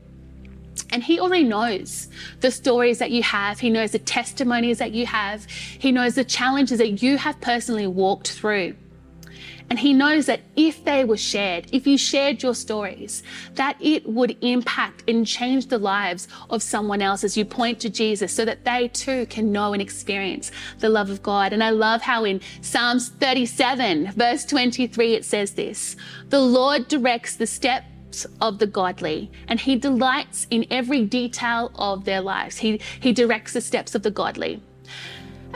And 0.91 1.03
he 1.03 1.19
already 1.19 1.45
knows 1.45 2.09
the 2.41 2.51
stories 2.51 2.99
that 2.99 3.11
you 3.11 3.23
have. 3.23 3.59
He 3.59 3.71
knows 3.71 3.93
the 3.93 3.99
testimonies 3.99 4.79
that 4.79 4.93
you 4.93 5.07
have. 5.07 5.45
He 5.47 5.91
knows 5.91 6.15
the 6.15 6.25
challenges 6.25 6.79
that 6.79 7.03
you 7.03 7.17
have 7.19 7.41
personally 7.41 7.87
walked 7.87 8.33
through. 8.33 8.75
And 9.69 9.79
he 9.81 9.93
knows 9.93 10.27
that 10.27 10.43
if 10.55 10.85
they 10.85 11.05
were 11.05 11.17
shared, 11.17 11.67
if 11.73 11.87
you 11.87 11.99
shared 11.99 12.43
your 12.43 12.55
stories, 12.55 13.23
that 13.55 13.77
it 13.81 14.09
would 14.09 14.37
impact 14.41 15.03
and 15.09 15.27
change 15.27 15.67
the 15.67 15.79
lives 15.79 16.29
of 16.51 16.63
someone 16.63 17.03
else 17.03 17.25
as 17.25 17.37
you 17.37 17.45
point 17.45 17.81
to 17.81 17.91
Jesus 17.91 18.33
so 18.33 18.45
that 18.45 18.65
they 18.65 18.89
too 18.89 19.27
can 19.27 19.51
know 19.51 19.73
and 19.73 19.83
experience 19.83 20.53
the 20.79 20.89
love 20.89 21.11
of 21.11 21.23
God. 21.23 21.53
And 21.53 21.65
I 21.65 21.71
love 21.71 22.03
how 22.03 22.25
in 22.25 22.41
Psalms 22.61 23.09
37, 23.09 24.13
verse 24.13 24.45
23, 24.45 25.15
it 25.15 25.25
says 25.25 25.53
this 25.53 25.97
The 26.29 26.41
Lord 26.41 26.87
directs 26.87 27.35
the 27.35 27.47
steps 27.47 28.25
of 28.41 28.59
the 28.59 28.67
godly, 28.69 29.31
and 29.49 29.59
he 29.59 29.77
delights 29.77 30.47
in 30.51 30.65
every 30.71 31.05
detail 31.05 31.73
of 31.75 32.05
their 32.05 32.21
lives. 32.21 32.59
He, 32.59 32.81
he 33.01 33.13
directs 33.13 33.53
the 33.53 33.61
steps 33.61 33.95
of 33.97 34.03
the 34.03 34.11
godly. 34.13 34.63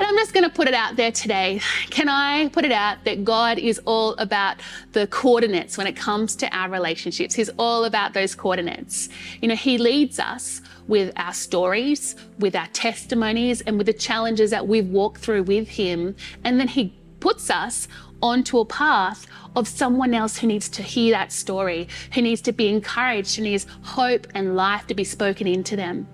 And 0.00 0.09
I'm 0.09 0.16
just 0.16 0.33
going 0.33 0.45
to 0.45 0.50
put 0.50 0.66
it 0.66 0.73
out 0.73 0.97
there 0.97 1.12
today. 1.12 1.61
Can 1.90 2.09
I 2.09 2.49
put 2.49 2.64
it 2.64 2.73
out 2.73 3.04
that 3.04 3.23
God 3.23 3.59
is 3.59 3.78
all 3.85 4.14
about 4.14 4.57
the 4.92 5.07
coordinates 5.09 5.76
when 5.76 5.87
it 5.87 5.95
comes 5.95 6.35
to 6.37 6.49
our 6.57 6.71
relationships? 6.71 7.35
He's 7.35 7.50
all 7.59 7.85
about 7.85 8.14
those 8.14 8.35
coordinates. 8.35 9.11
You 9.42 9.49
know, 9.49 9.54
He 9.54 9.76
leads 9.76 10.19
us 10.19 10.62
with 10.88 11.12
our 11.16 11.35
stories, 11.35 12.16
with 12.38 12.57
our 12.57 12.66
testimonies, 12.69 13.61
and 13.61 13.76
with 13.76 13.88
the 13.88 13.92
challenges 13.92 14.50
that 14.52 14.66
we've 14.66 14.88
walked 14.88 15.21
through 15.21 15.42
with 15.42 15.69
Him. 15.69 16.16
And 16.45 16.59
then 16.59 16.69
He 16.69 16.95
puts 17.21 17.50
us 17.50 17.87
onto 18.23 18.59
a 18.59 18.64
path 18.64 19.26
of 19.54 19.69
someone 19.69 20.14
else 20.14 20.38
who 20.38 20.47
needs 20.47 20.71
to 20.71 20.83
hear 20.83 21.12
that 21.12 21.30
story, 21.30 21.88
who 22.14 22.23
needs 22.23 22.40
to 22.40 22.52
be 22.52 22.69
encouraged, 22.69 23.37
who 23.37 23.42
needs 23.42 23.66
hope 23.83 24.26
and 24.35 24.57
life 24.57 24.87
to 24.87 24.95
be 24.95 25.04
spoken 25.04 25.47
into 25.47 25.76
them. 25.76 26.09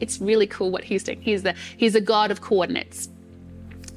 It's 0.00 0.20
really 0.20 0.46
cool 0.46 0.70
what 0.70 0.84
he's 0.84 1.04
doing. 1.04 1.20
He's 1.20 1.42
the 1.42 1.54
he's 1.76 1.94
a 1.94 2.00
God 2.00 2.30
of 2.30 2.40
coordinates. 2.40 3.08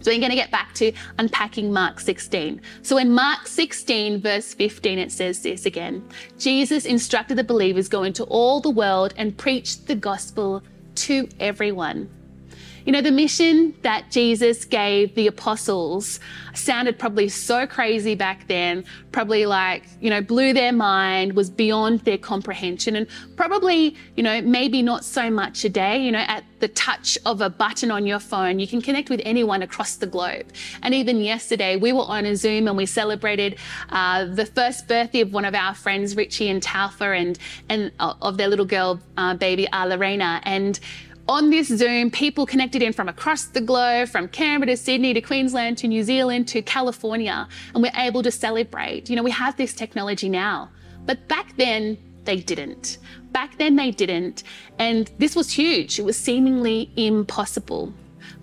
So 0.02 0.12
we're 0.12 0.20
going 0.20 0.30
to 0.30 0.36
get 0.36 0.52
back 0.52 0.72
to 0.76 0.92
unpacking 1.18 1.74
Mark 1.74 2.00
16. 2.00 2.62
So 2.84 3.00
in 3.00 3.12
Mark 3.12 3.48
16, 3.48 4.22
verse 4.22 4.54
15, 4.54 5.00
it 5.00 5.12
says 5.12 5.42
this 5.42 5.66
again 5.66 6.08
Jesus 6.38 6.86
instructed 6.86 7.38
the 7.38 7.44
believers 7.44 7.88
go 7.88 8.04
into 8.04 8.24
all 8.26 8.62
the 8.62 8.70
world 8.70 9.16
and 9.18 9.36
preach 9.36 9.84
the 9.86 9.96
gospel 9.96 10.62
to 10.96 11.28
everyone. 11.40 12.10
You 12.86 12.92
know, 12.92 13.02
the 13.02 13.12
mission 13.12 13.74
that 13.82 14.12
Jesus 14.12 14.64
gave 14.64 15.16
the 15.16 15.26
apostles 15.26 16.20
sounded 16.54 17.00
probably 17.00 17.30
so 17.30 17.66
crazy 17.66 18.14
back 18.14 18.48
then, 18.48 18.86
probably 19.12 19.48
like, 19.48 19.84
you 20.00 20.12
know, 20.12 20.22
blew 20.22 20.54
their 20.54 20.72
mind, 20.72 21.34
was 21.34 21.50
beyond 21.50 22.02
their 22.02 22.20
comprehension, 22.20 22.96
and 22.96 23.08
probably, 23.36 23.96
you 24.16 24.22
know, 24.22 24.40
maybe 24.42 24.84
not 24.84 25.04
so 25.04 25.32
much 25.32 25.62
today. 25.62 25.98
You 25.98 26.12
know, 26.12 26.20
at 26.20 26.44
the 26.60 26.68
touch 26.70 27.18
of 27.26 27.42
a 27.42 27.50
button 27.50 27.90
on 27.90 28.06
your 28.06 28.20
phone, 28.20 28.60
you 28.60 28.68
can 28.68 28.84
connect 28.84 29.10
with 29.10 29.22
anyone 29.26 29.64
across 29.64 29.96
the 29.96 30.08
globe. 30.08 30.46
And 30.84 30.94
even 30.94 31.20
yesterday, 31.22 31.78
we 31.78 31.92
were 31.92 32.06
on 32.08 32.26
a 32.26 32.36
Zoom 32.36 32.68
and 32.68 32.78
we 32.78 32.86
celebrated 32.86 33.58
uh, 33.90 34.26
the 34.26 34.46
first 34.46 34.88
birthday 34.88 35.22
of 35.22 35.34
one 35.34 35.46
of 35.46 35.56
our 35.56 35.74
friends, 35.74 36.16
Richie 36.16 36.50
and 36.50 36.62
Talfa, 36.62 37.20
and, 37.20 37.40
and 37.68 37.92
uh, 38.00 38.14
of 38.22 38.38
their 38.38 38.48
little 38.48 38.66
girl, 38.66 39.00
uh, 39.18 39.34
baby, 39.34 39.68
Lorena. 39.74 40.40
And 40.44 40.80
on 41.28 41.50
this 41.50 41.68
Zoom, 41.68 42.12
people 42.12 42.46
connected 42.46 42.82
in 42.82 42.94
from 42.94 43.10
across 43.10 43.46
the 43.46 43.62
globe, 43.62 44.10
from 44.10 44.28
Canberra 44.28 44.68
to 44.68 44.78
Sydney 44.78 45.14
to 45.14 45.22
Queensland 45.22 45.78
to 45.80 45.88
New 45.88 46.04
Zealand 46.04 46.48
to 46.50 46.62
California, 46.62 47.48
and 47.74 47.82
we're 47.82 47.92
able 47.96 48.22
to 48.24 48.32
celebrate. 48.32 49.10
You 49.10 49.16
know, 49.16 49.24
we 49.24 49.32
have 49.32 49.58
this 49.58 49.74
technology 49.74 50.30
now, 50.30 50.70
but 51.06 51.28
back 51.28 51.56
then 51.58 51.98
they 52.26 52.38
didn't. 52.38 53.00
Back 53.32 53.58
then 53.58 53.76
they 53.76 53.92
didn't, 53.92 54.44
and 54.78 55.12
this 55.18 55.36
was 55.36 55.52
huge. 55.52 56.00
It 56.00 56.06
was 56.06 56.18
seemingly 56.18 56.92
impossible. 56.96 57.94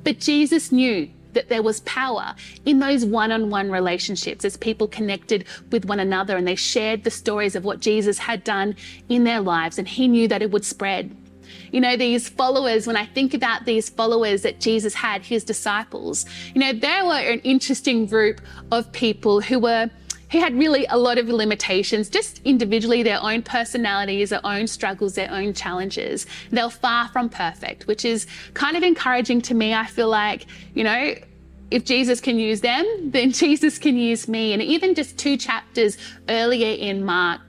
But 0.02 0.18
Jesus 0.18 0.72
knew 0.72 1.08
that 1.34 1.48
there 1.48 1.62
was 1.62 1.80
power 1.80 2.34
in 2.66 2.78
those 2.78 3.06
one 3.06 3.32
on 3.32 3.48
one 3.48 3.70
relationships 3.70 4.44
as 4.44 4.56
people 4.56 4.86
connected 4.86 5.46
with 5.70 5.86
one 5.86 5.98
another 5.98 6.36
and 6.36 6.46
they 6.46 6.54
shared 6.54 7.04
the 7.04 7.10
stories 7.10 7.56
of 7.56 7.64
what 7.64 7.80
Jesus 7.80 8.18
had 8.18 8.44
done 8.44 8.76
in 9.08 9.22
their 9.22 9.40
lives, 9.40 9.78
and 9.78 9.86
he 9.86 10.08
knew 10.08 10.26
that 10.26 10.42
it 10.42 10.50
would 10.50 10.64
spread. 10.64 11.16
You 11.72 11.80
know, 11.80 11.96
these 11.96 12.28
followers, 12.28 12.86
when 12.86 12.96
I 12.96 13.06
think 13.06 13.34
about 13.34 13.64
these 13.64 13.88
followers 13.88 14.42
that 14.42 14.60
Jesus 14.60 14.94
had, 14.94 15.22
his 15.22 15.42
disciples, 15.42 16.24
you 16.54 16.60
know, 16.60 16.72
they 16.72 17.00
were 17.02 17.14
an 17.14 17.40
interesting 17.40 18.06
group 18.06 18.40
of 18.70 18.92
people 18.92 19.40
who 19.40 19.58
were 19.58 19.90
who 20.30 20.40
had 20.40 20.56
really 20.56 20.86
a 20.86 20.96
lot 20.96 21.18
of 21.18 21.28
limitations, 21.28 22.08
just 22.08 22.40
individually, 22.44 23.02
their 23.02 23.22
own 23.22 23.42
personalities, 23.42 24.30
their 24.30 24.44
own 24.44 24.66
struggles, 24.66 25.14
their 25.14 25.30
own 25.30 25.52
challenges. 25.52 26.26
They 26.50 26.62
were 26.62 26.70
far 26.70 27.08
from 27.08 27.28
perfect, 27.28 27.86
which 27.86 28.06
is 28.06 28.26
kind 28.54 28.74
of 28.74 28.82
encouraging 28.82 29.42
to 29.42 29.54
me. 29.54 29.74
I 29.74 29.84
feel 29.84 30.08
like, 30.08 30.46
you 30.72 30.84
know, 30.84 31.14
if 31.70 31.84
Jesus 31.84 32.18
can 32.18 32.38
use 32.38 32.62
them, 32.62 33.10
then 33.10 33.30
Jesus 33.44 33.78
can 33.78 33.96
use 33.98 34.26
me. 34.26 34.54
And 34.54 34.62
even 34.62 34.94
just 34.94 35.18
two 35.18 35.36
chapters 35.36 35.98
earlier 36.30 36.76
in 36.78 37.04
Mark, 37.04 37.42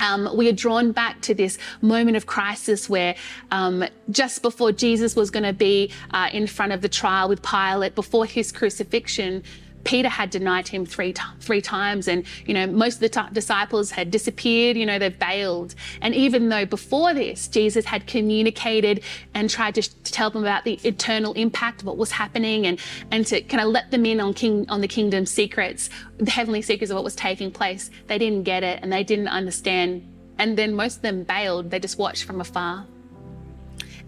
um, 0.00 0.28
we 0.36 0.48
are 0.48 0.52
drawn 0.52 0.92
back 0.92 1.20
to 1.22 1.34
this 1.34 1.58
moment 1.80 2.16
of 2.16 2.26
crisis 2.26 2.88
where 2.88 3.14
um, 3.50 3.84
just 4.10 4.42
before 4.42 4.72
Jesus 4.72 5.16
was 5.16 5.30
going 5.30 5.44
to 5.44 5.52
be 5.52 5.90
uh, 6.12 6.28
in 6.32 6.46
front 6.46 6.72
of 6.72 6.80
the 6.80 6.88
trial 6.88 7.28
with 7.28 7.42
Pilate, 7.42 7.94
before 7.94 8.26
his 8.26 8.52
crucifixion, 8.52 9.42
Peter 9.84 10.08
had 10.08 10.30
denied 10.30 10.68
him 10.68 10.84
three, 10.84 11.12
t- 11.12 11.22
three 11.40 11.60
times, 11.60 12.08
and 12.08 12.24
you 12.46 12.54
know 12.54 12.66
most 12.66 12.94
of 12.94 13.00
the 13.00 13.08
t- 13.08 13.20
disciples 13.32 13.90
had 13.90 14.10
disappeared. 14.10 14.76
You 14.76 14.86
know 14.86 14.98
they've 14.98 15.18
bailed, 15.18 15.74
and 16.02 16.14
even 16.14 16.48
though 16.48 16.66
before 16.66 17.14
this 17.14 17.48
Jesus 17.48 17.84
had 17.84 18.06
communicated 18.06 19.02
and 19.34 19.48
tried 19.48 19.74
to, 19.76 19.82
sh- 19.82 19.88
to 19.88 20.12
tell 20.12 20.30
them 20.30 20.42
about 20.42 20.64
the 20.64 20.78
eternal 20.84 21.32
impact 21.34 21.82
of 21.82 21.86
what 21.86 21.96
was 21.96 22.12
happening, 22.12 22.66
and 22.66 22.78
and 23.10 23.26
to 23.26 23.40
kind 23.42 23.62
of 23.62 23.68
let 23.68 23.90
them 23.90 24.04
in 24.04 24.20
on 24.20 24.34
king 24.34 24.68
on 24.68 24.80
the 24.80 24.88
kingdom 24.88 25.26
secrets, 25.26 25.90
the 26.18 26.30
heavenly 26.30 26.62
secrets 26.62 26.90
of 26.90 26.96
what 26.96 27.04
was 27.04 27.16
taking 27.16 27.50
place, 27.50 27.90
they 28.06 28.18
didn't 28.18 28.42
get 28.42 28.62
it 28.62 28.80
and 28.82 28.92
they 28.92 29.04
didn't 29.04 29.28
understand, 29.28 30.06
and 30.38 30.56
then 30.58 30.74
most 30.74 30.96
of 30.96 31.02
them 31.02 31.24
bailed. 31.24 31.70
They 31.70 31.78
just 31.78 31.98
watched 31.98 32.24
from 32.24 32.40
afar. 32.40 32.86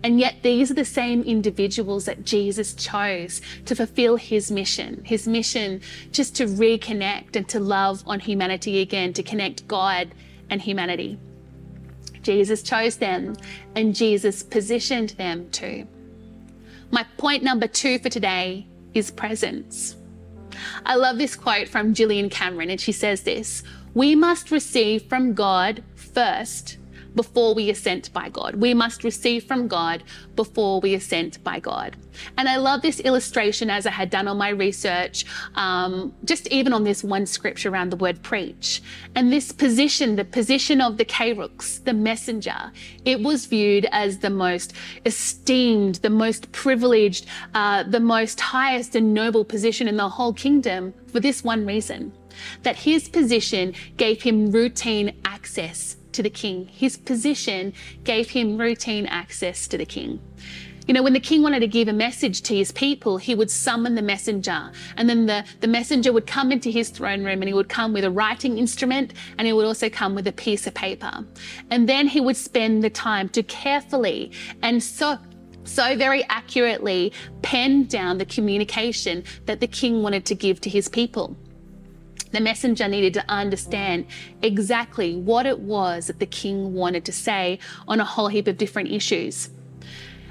And 0.02 0.18
yet, 0.18 0.36
these 0.42 0.70
are 0.70 0.74
the 0.74 0.84
same 0.84 1.22
individuals 1.22 2.06
that 2.06 2.24
Jesus 2.24 2.74
chose 2.74 3.42
to 3.66 3.76
fulfill 3.76 4.16
his 4.16 4.50
mission, 4.50 5.02
his 5.04 5.28
mission 5.28 5.82
just 6.10 6.34
to 6.36 6.46
reconnect 6.46 7.36
and 7.36 7.46
to 7.50 7.60
love 7.60 8.02
on 8.06 8.20
humanity 8.20 8.80
again, 8.80 9.12
to 9.12 9.22
connect 9.22 9.68
God 9.68 10.14
and 10.48 10.62
humanity. 10.62 11.18
Jesus 12.22 12.62
chose 12.62 12.96
them 12.96 13.36
and 13.74 13.94
Jesus 13.94 14.42
positioned 14.42 15.10
them 15.10 15.50
too. 15.50 15.86
My 16.90 17.04
point 17.18 17.42
number 17.42 17.66
two 17.66 17.98
for 17.98 18.08
today 18.08 18.66
is 18.94 19.10
presence. 19.10 19.96
I 20.84 20.96
love 20.96 21.18
this 21.18 21.36
quote 21.36 21.68
from 21.68 21.94
Gillian 21.94 22.28
Cameron, 22.28 22.70
and 22.70 22.80
she 22.80 22.92
says 22.92 23.22
this 23.22 23.62
We 23.94 24.14
must 24.14 24.50
receive 24.50 25.08
from 25.08 25.34
God 25.34 25.82
first 25.94 26.78
before 27.14 27.54
we 27.54 27.70
are 27.70 27.74
sent 27.74 28.12
by 28.12 28.28
God. 28.28 28.56
We 28.56 28.74
must 28.74 29.04
receive 29.04 29.44
from 29.44 29.68
God 29.68 30.02
before 30.36 30.80
we 30.80 30.94
are 30.94 31.00
sent 31.00 31.42
by 31.42 31.60
God. 31.60 31.96
And 32.36 32.48
I 32.48 32.56
love 32.56 32.82
this 32.82 33.00
illustration 33.00 33.70
as 33.70 33.86
I 33.86 33.90
had 33.90 34.10
done 34.10 34.28
on 34.28 34.36
my 34.36 34.50
research, 34.50 35.24
um, 35.54 36.14
just 36.24 36.46
even 36.48 36.72
on 36.72 36.84
this 36.84 37.02
one 37.02 37.26
scripture 37.26 37.70
around 37.70 37.90
the 37.90 37.96
word 37.96 38.22
preach. 38.22 38.82
And 39.14 39.32
this 39.32 39.52
position, 39.52 40.16
the 40.16 40.24
position 40.24 40.80
of 40.80 40.96
the 40.96 41.04
kerux, 41.04 41.82
the 41.84 41.94
messenger, 41.94 42.72
it 43.04 43.20
was 43.20 43.46
viewed 43.46 43.86
as 43.92 44.18
the 44.18 44.30
most 44.30 44.72
esteemed, 45.06 45.96
the 45.96 46.10
most 46.10 46.50
privileged, 46.52 47.26
uh, 47.54 47.82
the 47.84 48.00
most 48.00 48.40
highest 48.40 48.94
and 48.94 49.14
noble 49.14 49.44
position 49.44 49.88
in 49.88 49.96
the 49.96 50.08
whole 50.08 50.32
kingdom 50.32 50.94
for 51.08 51.20
this 51.20 51.42
one 51.42 51.66
reason 51.66 52.12
that 52.62 52.76
his 52.76 53.08
position 53.08 53.74
gave 53.96 54.22
him 54.22 54.50
routine 54.50 55.14
access 55.24 55.96
to 56.12 56.22
the 56.22 56.30
king. 56.30 56.66
His 56.66 56.96
position 56.96 57.72
gave 58.04 58.30
him 58.30 58.58
routine 58.58 59.06
access 59.06 59.66
to 59.68 59.78
the 59.78 59.86
king. 59.86 60.20
You 60.86 60.94
know, 60.94 61.02
when 61.02 61.12
the 61.12 61.20
king 61.20 61.42
wanted 61.42 61.60
to 61.60 61.68
give 61.68 61.86
a 61.86 61.92
message 61.92 62.42
to 62.42 62.56
his 62.56 62.72
people, 62.72 63.16
he 63.16 63.34
would 63.36 63.50
summon 63.50 63.94
the 63.94 64.02
messenger. 64.02 64.72
And 64.96 65.08
then 65.08 65.26
the, 65.26 65.44
the 65.60 65.68
messenger 65.68 66.12
would 66.12 66.26
come 66.26 66.50
into 66.50 66.68
his 66.68 66.88
throne 66.90 67.22
room 67.22 67.42
and 67.42 67.44
he 67.44 67.54
would 67.54 67.68
come 67.68 67.92
with 67.92 68.02
a 68.02 68.10
writing 68.10 68.58
instrument 68.58 69.14
and 69.38 69.46
he 69.46 69.52
would 69.52 69.66
also 69.66 69.88
come 69.88 70.16
with 70.16 70.26
a 70.26 70.32
piece 70.32 70.66
of 70.66 70.74
paper. 70.74 71.24
And 71.70 71.88
then 71.88 72.08
he 72.08 72.20
would 72.20 72.36
spend 72.36 72.82
the 72.82 72.90
time 72.90 73.28
to 73.30 73.42
carefully 73.44 74.32
and 74.62 74.82
so 74.82 75.18
so 75.62 75.96
very 75.96 76.24
accurately 76.24 77.12
pen 77.42 77.84
down 77.84 78.18
the 78.18 78.24
communication 78.24 79.22
that 79.44 79.60
the 79.60 79.68
king 79.68 80.02
wanted 80.02 80.24
to 80.24 80.34
give 80.34 80.60
to 80.62 80.70
his 80.70 80.88
people. 80.88 81.36
The 82.32 82.40
messenger 82.40 82.88
needed 82.88 83.14
to 83.14 83.24
understand 83.28 84.06
exactly 84.42 85.16
what 85.16 85.46
it 85.46 85.58
was 85.58 86.06
that 86.06 86.18
the 86.18 86.26
king 86.26 86.74
wanted 86.74 87.04
to 87.06 87.12
say 87.12 87.58
on 87.88 88.00
a 88.00 88.04
whole 88.04 88.28
heap 88.28 88.46
of 88.46 88.56
different 88.56 88.90
issues. 88.90 89.50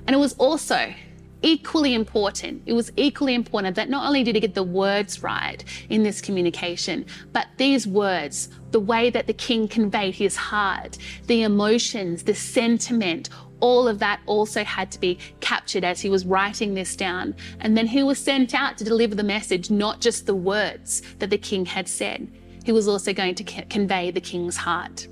And 0.07 0.15
it 0.15 0.19
was 0.19 0.33
also 0.33 0.93
equally 1.41 1.93
important. 1.93 2.61
It 2.65 2.73
was 2.73 2.91
equally 2.97 3.33
important 3.33 3.75
that 3.75 3.89
not 3.89 4.05
only 4.05 4.23
did 4.23 4.35
he 4.35 4.41
get 4.41 4.55
the 4.55 4.63
words 4.63 5.23
right 5.23 5.63
in 5.89 6.03
this 6.03 6.21
communication, 6.21 7.05
but 7.31 7.47
these 7.57 7.87
words, 7.87 8.49
the 8.71 8.79
way 8.79 9.09
that 9.09 9.27
the 9.27 9.33
king 9.33 9.67
conveyed 9.67 10.15
his 10.15 10.35
heart, 10.35 10.97
the 11.27 11.43
emotions, 11.43 12.23
the 12.23 12.35
sentiment, 12.35 13.29
all 13.59 13.87
of 13.87 13.99
that 13.99 14.21
also 14.25 14.63
had 14.63 14.91
to 14.91 14.99
be 14.99 15.19
captured 15.39 15.83
as 15.83 16.01
he 16.01 16.09
was 16.09 16.25
writing 16.25 16.73
this 16.73 16.95
down. 16.95 17.35
And 17.59 17.77
then 17.77 17.87
he 17.87 18.03
was 18.03 18.19
sent 18.19 18.53
out 18.53 18.77
to 18.77 18.83
deliver 18.83 19.15
the 19.15 19.23
message, 19.23 19.69
not 19.69 20.01
just 20.01 20.25
the 20.25 20.35
words 20.35 21.01
that 21.19 21.29
the 21.29 21.37
king 21.37 21.65
had 21.65 21.87
said. 21.87 22.31
He 22.65 22.71
was 22.71 22.87
also 22.87 23.13
going 23.13 23.35
to 23.35 23.43
convey 23.65 24.11
the 24.11 24.21
king's 24.21 24.57
heart. 24.57 25.07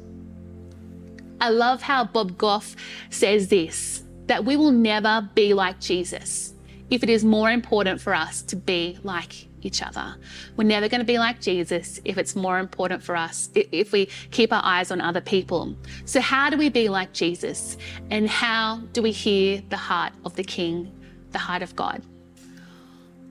I 1.40 1.50
love 1.50 1.82
how 1.82 2.04
Bob 2.04 2.38
Goff 2.38 2.76
says 3.10 3.48
this 3.48 4.04
that 4.26 4.44
we 4.44 4.58
will 4.58 4.72
never 4.72 5.30
be 5.36 5.54
like 5.54 5.80
Jesus 5.80 6.54
if 6.90 7.02
it 7.02 7.10
is 7.10 7.24
more 7.24 7.50
important 7.50 8.02
for 8.02 8.14
us 8.14 8.42
to 8.42 8.56
be 8.56 8.98
like 9.04 9.48
each 9.68 9.84
other. 9.84 10.16
We're 10.56 10.64
never 10.64 10.88
going 10.90 11.02
to 11.02 11.06
be 11.06 11.20
like 11.20 11.40
Jesus 11.40 12.00
if 12.06 12.18
it's 12.18 12.36
more 12.36 12.58
important 12.58 13.04
for 13.04 13.16
us, 13.16 13.50
if 13.54 13.92
we 13.92 14.08
keep 14.32 14.52
our 14.52 14.62
eyes 14.64 14.90
on 14.92 15.02
other 15.02 15.22
people. 15.22 15.76
So, 16.06 16.20
how 16.22 16.50
do 16.50 16.58
we 16.58 16.70
be 16.70 16.90
like 16.90 17.14
Jesus? 17.14 17.78
And 18.10 18.28
how 18.28 18.78
do 18.94 19.02
we 19.02 19.12
hear 19.12 19.62
the 19.70 19.78
heart 19.78 20.14
of 20.26 20.36
the 20.36 20.44
King, 20.44 20.92
the 21.32 21.40
heart 21.40 21.62
of 21.62 21.76
God? 21.76 22.02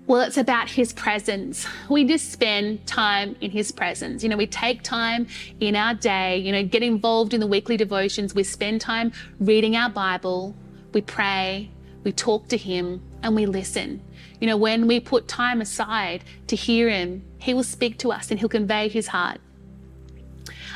Well, 0.07 0.21
it's 0.21 0.37
about 0.37 0.71
his 0.71 0.93
presence. 0.93 1.67
We 1.89 2.05
just 2.05 2.31
spend 2.31 2.87
time 2.87 3.35
in 3.41 3.51
his 3.51 3.73
presence. 3.73 4.23
You 4.23 4.29
know, 4.29 4.37
we 4.37 4.47
take 4.47 4.83
time 4.85 5.27
in 5.59 5.75
our 5.75 5.95
day, 5.95 6.39
you 6.39 6.53
know, 6.53 6.63
get 6.65 6.85
involved 6.85 7.35
in 7.35 7.41
the 7.41 7.47
weekly 7.47 7.77
devotions. 7.77 8.33
We 8.33 8.45
spend 8.45 8.81
time 8.81 9.11
reading 9.41 9.75
our 9.75 9.91
Bible. 9.91 10.55
We 10.93 11.01
pray. 11.01 11.71
We 12.05 12.13
talk 12.13 12.47
to 12.49 12.57
him 12.57 13.03
and 13.25 13.35
we 13.35 13.47
listen. 13.47 14.01
You 14.41 14.47
know, 14.47 14.57
when 14.57 14.87
we 14.87 15.01
put 15.01 15.29
time 15.29 15.61
aside 15.61 16.25
to 16.49 16.57
hear 16.57 16.89
Him, 16.89 17.25
He 17.39 17.55
will 17.55 17.65
speak 17.65 17.99
to 17.99 18.13
us 18.13 18.31
and 18.31 18.39
He'll 18.39 18.49
convey 18.49 18.89
His 18.89 19.09
heart. 19.09 19.41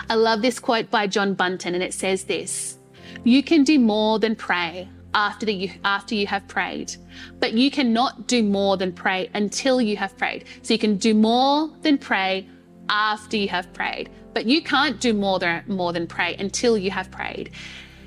I 0.09 0.15
love 0.15 0.43
this 0.43 0.59
quote 0.59 0.91
by 0.91 1.07
John 1.07 1.35
Bunyan, 1.35 1.75
and 1.75 1.83
it 1.83 1.95
says 1.95 2.25
this 2.25 2.79
You 3.25 3.43
can 3.43 3.65
do 3.65 3.79
more 3.79 4.19
than 4.19 4.35
pray 4.35 4.89
after, 5.15 5.47
the, 5.47 5.71
after 5.85 6.15
you 6.15 6.27
have 6.27 6.47
prayed, 6.49 6.95
but 7.39 7.53
you 7.53 7.71
cannot 7.71 8.27
do 8.27 8.43
more 8.43 8.77
than 8.77 8.93
pray 8.93 9.31
until 9.35 9.81
you 9.81 9.97
have 9.97 10.17
prayed. 10.17 10.45
So 10.63 10.75
you 10.75 10.79
can 10.79 10.97
do 10.97 11.15
more 11.15 11.71
than 11.83 11.99
pray 11.99 12.49
after 12.89 13.37
you 13.37 13.49
have 13.49 13.73
prayed, 13.73 14.11
but 14.35 14.47
you 14.47 14.63
can't 14.63 15.01
do 15.01 15.13
more 15.13 15.39
than, 15.39 15.65
more 15.67 15.93
than 15.93 16.07
pray 16.07 16.37
until 16.39 16.77
you 16.77 16.91
have 16.91 17.11
prayed. 17.11 17.51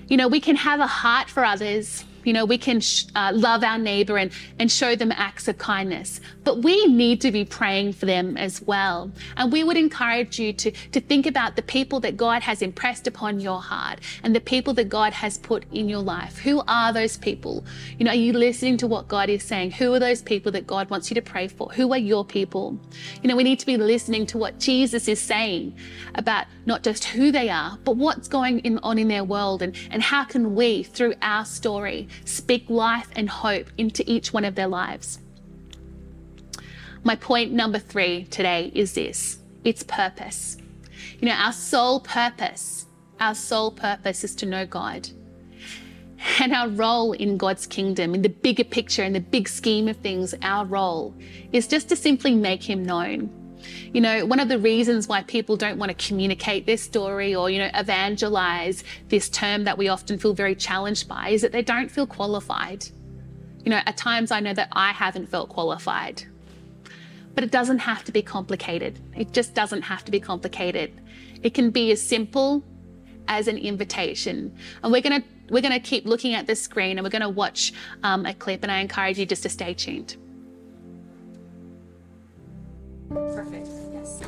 You 0.07 0.17
know, 0.17 0.27
we 0.27 0.41
can 0.41 0.55
have 0.55 0.79
a 0.79 0.87
heart 0.87 1.29
for 1.29 1.45
others 1.45 2.03
you 2.23 2.33
know, 2.33 2.45
we 2.45 2.57
can 2.57 2.79
sh- 2.79 3.05
uh, 3.15 3.31
love 3.33 3.63
our 3.63 3.77
neighbor 3.77 4.17
and, 4.17 4.31
and 4.59 4.71
show 4.71 4.95
them 4.95 5.11
acts 5.11 5.47
of 5.47 5.57
kindness, 5.57 6.21
but 6.43 6.63
we 6.63 6.85
need 6.87 7.21
to 7.21 7.31
be 7.31 7.45
praying 7.45 7.93
for 7.93 8.05
them 8.05 8.37
as 8.37 8.61
well. 8.61 9.11
And 9.37 9.51
we 9.51 9.63
would 9.63 9.77
encourage 9.77 10.39
you 10.39 10.53
to, 10.53 10.71
to 10.71 11.01
think 11.01 11.25
about 11.25 11.55
the 11.55 11.61
people 11.61 11.99
that 12.01 12.17
God 12.17 12.41
has 12.43 12.61
impressed 12.61 13.07
upon 13.07 13.39
your 13.39 13.61
heart 13.61 13.99
and 14.23 14.35
the 14.35 14.41
people 14.41 14.73
that 14.75 14.89
God 14.89 15.13
has 15.13 15.37
put 15.37 15.65
in 15.71 15.89
your 15.89 16.01
life. 16.01 16.37
Who 16.39 16.61
are 16.67 16.93
those 16.93 17.17
people? 17.17 17.63
You 17.97 18.05
know, 18.05 18.11
are 18.11 18.15
you 18.15 18.33
listening 18.33 18.77
to 18.77 18.87
what 18.87 19.07
God 19.07 19.29
is 19.29 19.43
saying? 19.43 19.71
Who 19.71 19.93
are 19.93 19.99
those 19.99 20.21
people 20.21 20.51
that 20.53 20.67
God 20.67 20.89
wants 20.89 21.09
you 21.09 21.15
to 21.15 21.21
pray 21.21 21.47
for? 21.47 21.71
Who 21.73 21.91
are 21.93 21.97
your 21.97 22.25
people? 22.25 22.79
You 23.21 23.29
know, 23.29 23.35
we 23.35 23.43
need 23.43 23.59
to 23.59 23.65
be 23.65 23.77
listening 23.77 24.25
to 24.27 24.37
what 24.37 24.59
Jesus 24.59 25.07
is 25.07 25.19
saying 25.19 25.75
about 26.15 26.47
not 26.65 26.83
just 26.83 27.05
who 27.05 27.31
they 27.31 27.49
are, 27.49 27.77
but 27.83 27.97
what's 27.97 28.27
going 28.27 28.59
in, 28.59 28.79
on 28.79 28.97
in 28.97 29.07
their 29.07 29.23
world 29.23 29.61
and, 29.61 29.75
and 29.91 30.01
how 30.01 30.23
can 30.23 30.55
we, 30.55 30.83
through 30.83 31.13
our 31.21 31.45
story, 31.45 32.07
speak 32.25 32.69
life 32.69 33.09
and 33.15 33.29
hope 33.29 33.67
into 33.77 34.09
each 34.09 34.33
one 34.33 34.45
of 34.45 34.55
their 34.55 34.67
lives. 34.67 35.19
My 37.03 37.15
point 37.15 37.51
number 37.51 37.79
three 37.79 38.25
today 38.25 38.71
is 38.73 38.93
this 38.93 39.39
it's 39.63 39.83
purpose. 39.83 40.57
You 41.19 41.27
know, 41.27 41.35
our 41.35 41.53
sole 41.53 41.99
purpose, 41.99 42.85
our 43.19 43.35
sole 43.35 43.71
purpose 43.71 44.23
is 44.23 44.35
to 44.35 44.45
know 44.45 44.65
God. 44.65 45.09
And 46.39 46.53
our 46.53 46.69
role 46.69 47.11
in 47.11 47.37
God's 47.37 47.67
kingdom, 47.67 48.15
in 48.15 48.21
the 48.21 48.29
bigger 48.29 48.63
picture, 48.63 49.03
in 49.03 49.11
the 49.11 49.19
big 49.19 49.49
scheme 49.49 49.89
of 49.89 49.97
things, 49.97 50.33
our 50.41 50.65
role 50.65 51.13
is 51.51 51.67
just 51.67 51.89
to 51.89 51.97
simply 51.97 52.33
make 52.33 52.63
Him 52.63 52.85
known. 52.85 53.29
You 53.93 54.01
know, 54.01 54.25
one 54.25 54.39
of 54.39 54.49
the 54.49 54.59
reasons 54.59 55.07
why 55.07 55.23
people 55.23 55.55
don't 55.55 55.77
want 55.77 55.97
to 55.97 56.07
communicate 56.07 56.65
their 56.65 56.77
story 56.77 57.35
or, 57.35 57.49
you 57.49 57.59
know, 57.59 57.69
evangelize 57.73 58.83
this 59.09 59.29
term 59.29 59.63
that 59.63 59.77
we 59.77 59.87
often 59.87 60.17
feel 60.17 60.33
very 60.33 60.55
challenged 60.55 61.07
by 61.07 61.29
is 61.29 61.41
that 61.41 61.51
they 61.51 61.61
don't 61.61 61.89
feel 61.89 62.07
qualified. 62.07 62.85
You 63.63 63.71
know, 63.71 63.81
at 63.85 63.97
times 63.97 64.31
I 64.31 64.39
know 64.39 64.53
that 64.53 64.69
I 64.71 64.91
haven't 64.91 65.29
felt 65.29 65.49
qualified. 65.49 66.23
But 67.35 67.43
it 67.43 67.51
doesn't 67.51 67.79
have 67.79 68.03
to 68.03 68.11
be 68.11 68.21
complicated. 68.21 68.99
It 69.15 69.31
just 69.31 69.53
doesn't 69.53 69.81
have 69.83 70.05
to 70.05 70.11
be 70.11 70.19
complicated. 70.19 71.01
It 71.41 71.53
can 71.53 71.71
be 71.71 71.91
as 71.91 72.01
simple 72.01 72.63
as 73.27 73.47
an 73.47 73.57
invitation. 73.57 74.55
And 74.83 74.91
we're 74.91 75.01
going 75.01 75.21
to 75.21 75.27
we're 75.49 75.61
going 75.61 75.73
to 75.73 75.79
keep 75.79 76.05
looking 76.05 76.33
at 76.33 76.47
the 76.47 76.55
screen 76.55 76.97
and 76.97 77.05
we're 77.05 77.11
going 77.11 77.21
to 77.21 77.29
watch 77.29 77.73
um, 78.03 78.25
a 78.25 78.33
clip 78.33 78.63
and 78.63 78.71
I 78.71 78.79
encourage 78.79 79.19
you 79.19 79.25
just 79.25 79.43
to 79.43 79.49
stay 79.49 79.73
tuned. 79.73 80.15
Perfect. 83.13 83.69
Yes. 83.91 84.21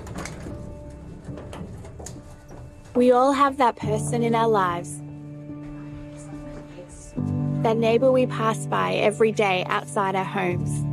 We 2.95 3.11
all 3.11 3.33
have 3.33 3.57
that 3.57 3.75
person 3.75 4.23
in 4.23 4.35
our 4.35 4.47
lives. 4.47 5.01
That 7.63 7.77
neighbor 7.77 8.11
we 8.11 8.27
pass 8.27 8.67
by 8.67 8.93
every 8.93 9.31
day 9.31 9.65
outside 9.67 10.15
our 10.15 10.23
homes. 10.23 10.83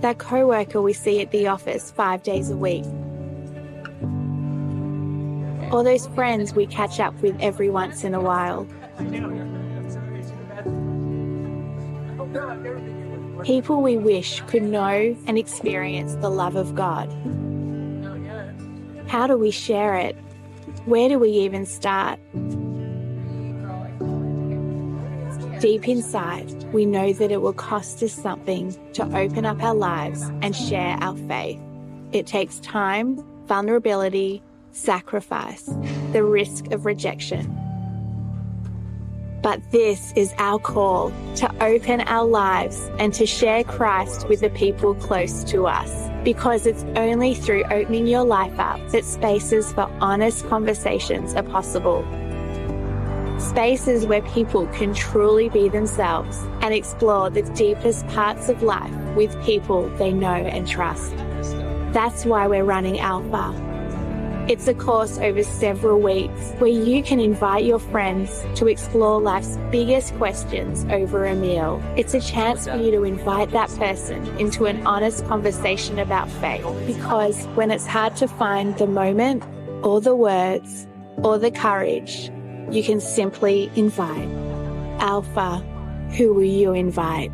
That 0.00 0.18
co 0.18 0.46
worker 0.46 0.82
we 0.82 0.92
see 0.92 1.20
at 1.20 1.30
the 1.30 1.46
office 1.46 1.90
five 1.90 2.22
days 2.22 2.50
a 2.50 2.56
week. 2.56 2.84
Or 5.72 5.84
those 5.84 6.08
friends 6.08 6.52
we 6.52 6.66
catch 6.66 6.98
up 6.98 7.14
with 7.22 7.36
every 7.40 7.70
once 7.70 8.02
in 8.02 8.14
a 8.14 8.20
while. 8.20 8.66
People 13.44 13.82
we 13.82 13.96
wish 13.96 14.42
could 14.42 14.62
know 14.62 15.16
and 15.26 15.38
experience 15.38 16.14
the 16.16 16.30
love 16.30 16.56
of 16.56 16.74
God. 16.74 17.08
How 19.06 19.26
do 19.26 19.36
we 19.36 19.50
share 19.50 19.96
it? 19.96 20.16
Where 20.84 21.08
do 21.08 21.18
we 21.18 21.30
even 21.30 21.66
start? 21.66 22.18
Deep 25.60 25.88
inside, 25.88 26.50
we 26.72 26.86
know 26.86 27.12
that 27.12 27.30
it 27.30 27.42
will 27.42 27.52
cost 27.52 28.02
us 28.02 28.12
something 28.12 28.74
to 28.94 29.04
open 29.16 29.44
up 29.44 29.62
our 29.62 29.74
lives 29.74 30.22
and 30.42 30.56
share 30.56 30.96
our 31.00 31.16
faith. 31.16 31.60
It 32.12 32.26
takes 32.26 32.60
time, 32.60 33.22
vulnerability, 33.46 34.42
sacrifice, 34.72 35.68
the 36.12 36.24
risk 36.24 36.72
of 36.72 36.86
rejection. 36.86 37.69
But 39.42 39.70
this 39.70 40.12
is 40.16 40.34
our 40.38 40.58
call 40.58 41.12
to 41.36 41.64
open 41.64 42.02
our 42.02 42.26
lives 42.26 42.90
and 42.98 43.14
to 43.14 43.24
share 43.24 43.64
Christ 43.64 44.28
with 44.28 44.40
the 44.40 44.50
people 44.50 44.94
close 44.94 45.42
to 45.44 45.66
us. 45.66 46.08
Because 46.24 46.66
it's 46.66 46.84
only 46.96 47.34
through 47.34 47.64
opening 47.64 48.06
your 48.06 48.24
life 48.24 48.58
up 48.58 48.86
that 48.90 49.04
spaces 49.06 49.72
for 49.72 49.90
honest 50.00 50.46
conversations 50.48 51.34
are 51.34 51.42
possible. 51.42 52.04
Spaces 53.38 54.04
where 54.04 54.20
people 54.22 54.66
can 54.66 54.92
truly 54.92 55.48
be 55.48 55.70
themselves 55.70 56.36
and 56.60 56.74
explore 56.74 57.30
the 57.30 57.42
deepest 57.54 58.06
parts 58.08 58.50
of 58.50 58.62
life 58.62 58.92
with 59.16 59.42
people 59.42 59.88
they 59.96 60.12
know 60.12 60.28
and 60.28 60.68
trust. 60.68 61.16
That's 61.94 62.26
why 62.26 62.46
we're 62.46 62.64
running 62.64 63.00
Alpha 63.00 63.69
it's 64.50 64.66
a 64.66 64.74
course 64.74 65.16
over 65.18 65.44
several 65.44 66.00
weeks 66.00 66.50
where 66.58 66.72
you 66.72 67.04
can 67.04 67.20
invite 67.20 67.64
your 67.64 67.78
friends 67.78 68.44
to 68.56 68.66
explore 68.66 69.20
life's 69.20 69.56
biggest 69.70 70.12
questions 70.16 70.84
over 70.90 71.24
a 71.24 71.36
meal. 71.36 71.80
It's 71.96 72.14
a 72.14 72.20
chance 72.20 72.66
for 72.66 72.74
you 72.74 72.90
to 72.90 73.04
invite 73.04 73.52
that 73.52 73.68
person 73.76 74.26
into 74.40 74.66
an 74.66 74.84
honest 74.84 75.24
conversation 75.26 76.00
about 76.00 76.28
faith 76.28 76.66
because 76.84 77.44
when 77.54 77.70
it's 77.70 77.86
hard 77.86 78.16
to 78.16 78.26
find 78.26 78.76
the 78.76 78.88
moment 78.88 79.44
or 79.84 80.00
the 80.00 80.16
words 80.16 80.88
or 81.18 81.38
the 81.38 81.52
courage, 81.52 82.32
you 82.72 82.82
can 82.82 83.00
simply 83.00 83.70
invite. 83.76 84.28
Alpha, 84.98 85.58
who 86.16 86.34
will 86.34 86.42
you 86.42 86.72
invite? 86.72 87.30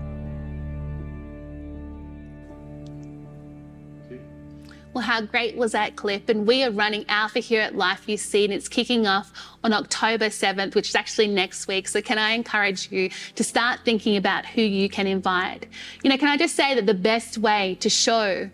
Well, 4.96 5.04
how 5.04 5.20
great 5.20 5.58
was 5.58 5.72
that 5.72 5.94
clip? 5.94 6.30
And 6.30 6.46
we 6.46 6.64
are 6.64 6.70
running 6.70 7.04
Alpha 7.10 7.40
here 7.40 7.60
at 7.60 7.74
Life 7.74 8.08
You 8.08 8.16
See, 8.16 8.46
and 8.46 8.54
it's 8.54 8.66
kicking 8.66 9.06
off 9.06 9.30
on 9.62 9.74
October 9.74 10.30
7th, 10.30 10.74
which 10.74 10.88
is 10.88 10.94
actually 10.94 11.26
next 11.26 11.68
week. 11.68 11.86
So, 11.86 12.00
can 12.00 12.16
I 12.16 12.30
encourage 12.30 12.90
you 12.90 13.10
to 13.34 13.44
start 13.44 13.80
thinking 13.84 14.16
about 14.16 14.46
who 14.46 14.62
you 14.62 14.88
can 14.88 15.06
invite? 15.06 15.66
You 16.02 16.08
know, 16.08 16.16
can 16.16 16.28
I 16.28 16.38
just 16.38 16.56
say 16.56 16.74
that 16.74 16.86
the 16.86 16.94
best 16.94 17.36
way 17.36 17.76
to 17.80 17.90
show 17.90 18.48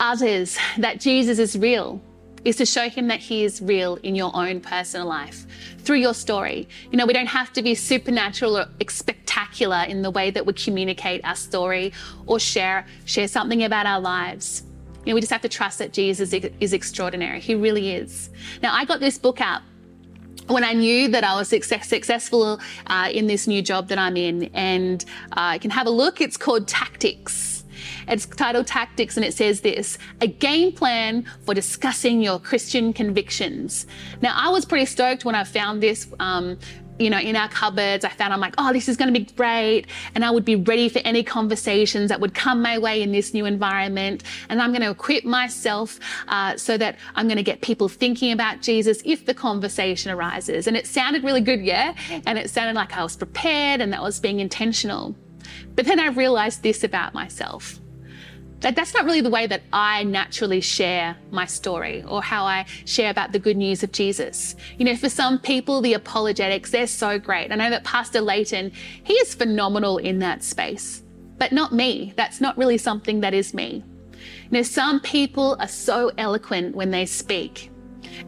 others 0.00 0.58
that 0.76 0.98
Jesus 0.98 1.38
is 1.38 1.56
real 1.56 2.02
is 2.44 2.56
to 2.56 2.66
show 2.66 2.88
him 2.88 3.06
that 3.06 3.20
he 3.20 3.44
is 3.44 3.62
real 3.62 3.94
in 4.02 4.16
your 4.16 4.32
own 4.34 4.60
personal 4.60 5.06
life 5.06 5.46
through 5.78 5.98
your 5.98 6.14
story. 6.14 6.68
You 6.90 6.98
know, 6.98 7.06
we 7.06 7.12
don't 7.12 7.26
have 7.26 7.52
to 7.52 7.62
be 7.62 7.76
supernatural 7.76 8.58
or 8.58 8.66
spectacular 8.88 9.84
in 9.86 10.02
the 10.02 10.10
way 10.10 10.32
that 10.32 10.46
we 10.46 10.52
communicate 10.52 11.20
our 11.24 11.36
story 11.36 11.92
or 12.26 12.40
share 12.40 12.88
share 13.04 13.28
something 13.28 13.62
about 13.62 13.86
our 13.86 14.00
lives. 14.00 14.64
You 15.06 15.12
know, 15.12 15.14
we 15.14 15.20
just 15.20 15.32
have 15.32 15.42
to 15.42 15.48
trust 15.48 15.78
that 15.78 15.92
Jesus 15.92 16.32
is 16.32 16.72
extraordinary. 16.72 17.38
He 17.38 17.54
really 17.54 17.92
is. 17.92 18.28
Now, 18.60 18.74
I 18.74 18.84
got 18.84 18.98
this 18.98 19.18
book 19.18 19.40
out 19.40 19.62
when 20.48 20.64
I 20.64 20.72
knew 20.72 21.08
that 21.08 21.22
I 21.22 21.36
was 21.36 21.48
success, 21.48 21.88
successful 21.88 22.60
uh, 22.88 23.08
in 23.12 23.28
this 23.28 23.46
new 23.46 23.62
job 23.62 23.86
that 23.88 23.98
I'm 23.98 24.16
in, 24.16 24.50
and 24.52 25.04
uh, 25.30 25.54
I 25.54 25.58
can 25.58 25.70
have 25.70 25.86
a 25.86 25.90
look. 25.90 26.20
It's 26.20 26.36
called 26.36 26.66
Tactics. 26.66 27.64
It's 28.08 28.26
titled 28.26 28.66
Tactics, 28.66 29.16
and 29.16 29.24
it 29.24 29.32
says 29.32 29.60
this 29.60 29.96
a 30.20 30.26
game 30.26 30.72
plan 30.72 31.24
for 31.44 31.54
discussing 31.54 32.20
your 32.20 32.40
Christian 32.40 32.92
convictions. 32.92 33.86
Now, 34.22 34.34
I 34.36 34.50
was 34.50 34.64
pretty 34.64 34.86
stoked 34.86 35.24
when 35.24 35.36
I 35.36 35.44
found 35.44 35.80
this 35.82 36.08
um, 36.18 36.58
you 36.98 37.10
know, 37.10 37.18
in 37.18 37.36
our 37.36 37.48
cupboards. 37.48 38.04
I 38.04 38.08
found 38.08 38.32
I'm 38.32 38.40
like, 38.40 38.54
oh, 38.58 38.72
this 38.72 38.88
is 38.88 38.96
going 38.96 39.12
to 39.12 39.18
be 39.18 39.26
great. 39.34 39.86
And 40.14 40.24
I 40.24 40.30
would 40.30 40.44
be 40.44 40.56
ready 40.56 40.88
for 40.88 41.00
any 41.00 41.22
conversations 41.22 42.08
that 42.08 42.20
would 42.20 42.34
come 42.34 42.62
my 42.62 42.78
way 42.78 43.02
in 43.02 43.12
this 43.12 43.34
new 43.34 43.46
environment. 43.46 44.22
And 44.48 44.60
I'm 44.60 44.70
going 44.70 44.82
to 44.82 44.90
equip 44.90 45.24
myself 45.24 45.98
uh, 46.28 46.56
so 46.56 46.76
that 46.78 46.96
I'm 47.14 47.26
going 47.26 47.36
to 47.36 47.42
get 47.42 47.60
people 47.60 47.88
thinking 47.88 48.32
about 48.32 48.62
Jesus 48.62 49.02
if 49.04 49.26
the 49.26 49.34
conversation 49.34 50.10
arises. 50.10 50.66
And 50.66 50.76
it 50.76 50.86
sounded 50.86 51.24
really 51.24 51.40
good, 51.40 51.60
yeah? 51.60 51.94
And 52.26 52.38
it 52.38 52.50
sounded 52.50 52.74
like 52.74 52.96
I 52.96 53.02
was 53.02 53.16
prepared 53.16 53.80
and 53.80 53.92
that 53.92 54.02
was 54.02 54.18
being 54.20 54.40
intentional. 54.40 55.14
But 55.74 55.86
then 55.86 56.00
I 56.00 56.08
realized 56.08 56.62
this 56.62 56.84
about 56.84 57.14
myself 57.14 57.80
that 58.60 58.74
that's 58.74 58.94
not 58.94 59.04
really 59.04 59.20
the 59.20 59.30
way 59.30 59.46
that 59.46 59.62
I 59.72 60.04
naturally 60.04 60.60
share 60.60 61.16
my 61.30 61.44
story 61.44 62.02
or 62.04 62.22
how 62.22 62.44
I 62.44 62.64
share 62.84 63.10
about 63.10 63.32
the 63.32 63.38
good 63.38 63.56
news 63.56 63.82
of 63.82 63.92
Jesus. 63.92 64.56
You 64.78 64.84
know, 64.86 64.96
for 64.96 65.08
some 65.10 65.38
people, 65.38 65.80
the 65.80 65.94
apologetics, 65.94 66.70
they're 66.70 66.86
so 66.86 67.18
great. 67.18 67.52
I 67.52 67.56
know 67.56 67.70
that 67.70 67.84
Pastor 67.84 68.20
Layton, 68.20 68.72
he 69.04 69.14
is 69.14 69.34
phenomenal 69.34 69.98
in 69.98 70.18
that 70.20 70.42
space, 70.42 71.02
but 71.38 71.52
not 71.52 71.72
me. 71.72 72.14
That's 72.16 72.40
not 72.40 72.56
really 72.56 72.78
something 72.78 73.20
that 73.20 73.34
is 73.34 73.52
me. 73.52 73.84
You 74.44 74.50
know, 74.50 74.62
some 74.62 75.00
people 75.00 75.56
are 75.60 75.68
so 75.68 76.10
eloquent 76.16 76.74
when 76.74 76.90
they 76.90 77.04
speak. 77.04 77.70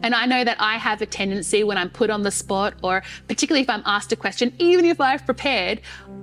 And 0.03 0.15
I 0.15 0.25
know 0.25 0.43
that 0.43 0.57
I 0.59 0.77
have 0.77 1.01
a 1.01 1.05
tendency 1.05 1.63
when 1.63 1.77
I'm 1.77 1.89
put 1.89 2.09
on 2.09 2.23
the 2.23 2.31
spot, 2.31 2.73
or 2.83 3.03
particularly 3.27 3.61
if 3.61 3.69
I'm 3.69 3.83
asked 3.85 4.11
a 4.11 4.15
question, 4.15 4.53
even 4.59 4.85
if 4.85 5.01
I've 5.01 5.25
prepared, 5.25 5.81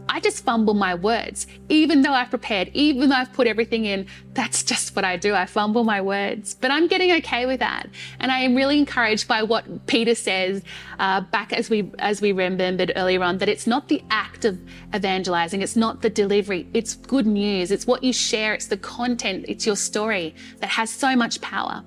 I 0.09 0.21
just 0.21 0.45
fumble 0.45 0.75
my 0.75 0.95
words. 0.95 1.47
Even 1.69 2.03
though 2.03 2.13
I've 2.13 2.31
prepared, 2.31 2.71
even 2.75 3.09
though 3.09 3.17
I've 3.17 3.33
put 3.33 3.47
everything 3.47 3.85
in, 3.87 4.07
that's 4.35 4.63
just 4.63 4.95
what 4.95 5.05
I 5.05 5.17
do. 5.17 5.35
I 5.35 5.47
fumble 5.47 5.85
my 5.85 6.01
words. 6.01 6.55
But 6.55 6.71
I'm 6.71 6.87
getting 6.87 7.13
okay 7.13 7.47
with 7.47 7.61
that. 7.61 7.89
And 8.21 8.31
I 8.31 8.41
am 8.41 8.55
really 8.55 8.79
encouraged 8.79 9.27
by 9.27 9.43
what 9.43 9.87
Peter 9.87 10.15
says 10.15 10.63
uh, 10.99 11.23
back 11.23 11.53
as 11.53 11.71
we 11.71 11.91
as 11.99 12.21
we 12.21 12.33
remembered 12.33 12.93
earlier 12.97 13.23
on, 13.23 13.39
that 13.39 13.49
it's 13.49 13.67
not 13.67 13.89
the 13.89 14.03
act 14.11 14.45
of 14.45 14.59
evangelizing, 14.95 15.63
it's 15.63 15.77
not 15.77 16.03
the 16.03 16.11
delivery, 16.11 16.69
it's 16.73 16.95
good 16.95 17.27
news. 17.27 17.71
It's 17.71 17.87
what 17.87 18.03
you 18.03 18.13
share, 18.13 18.55
it's 18.55 18.67
the 18.67 18.77
content, 18.77 19.47
it's 19.49 19.67
your 19.67 19.77
story 19.77 20.35
that 20.59 20.71
has 20.71 20.91
so 20.91 21.17
much 21.17 21.41
power. 21.41 21.85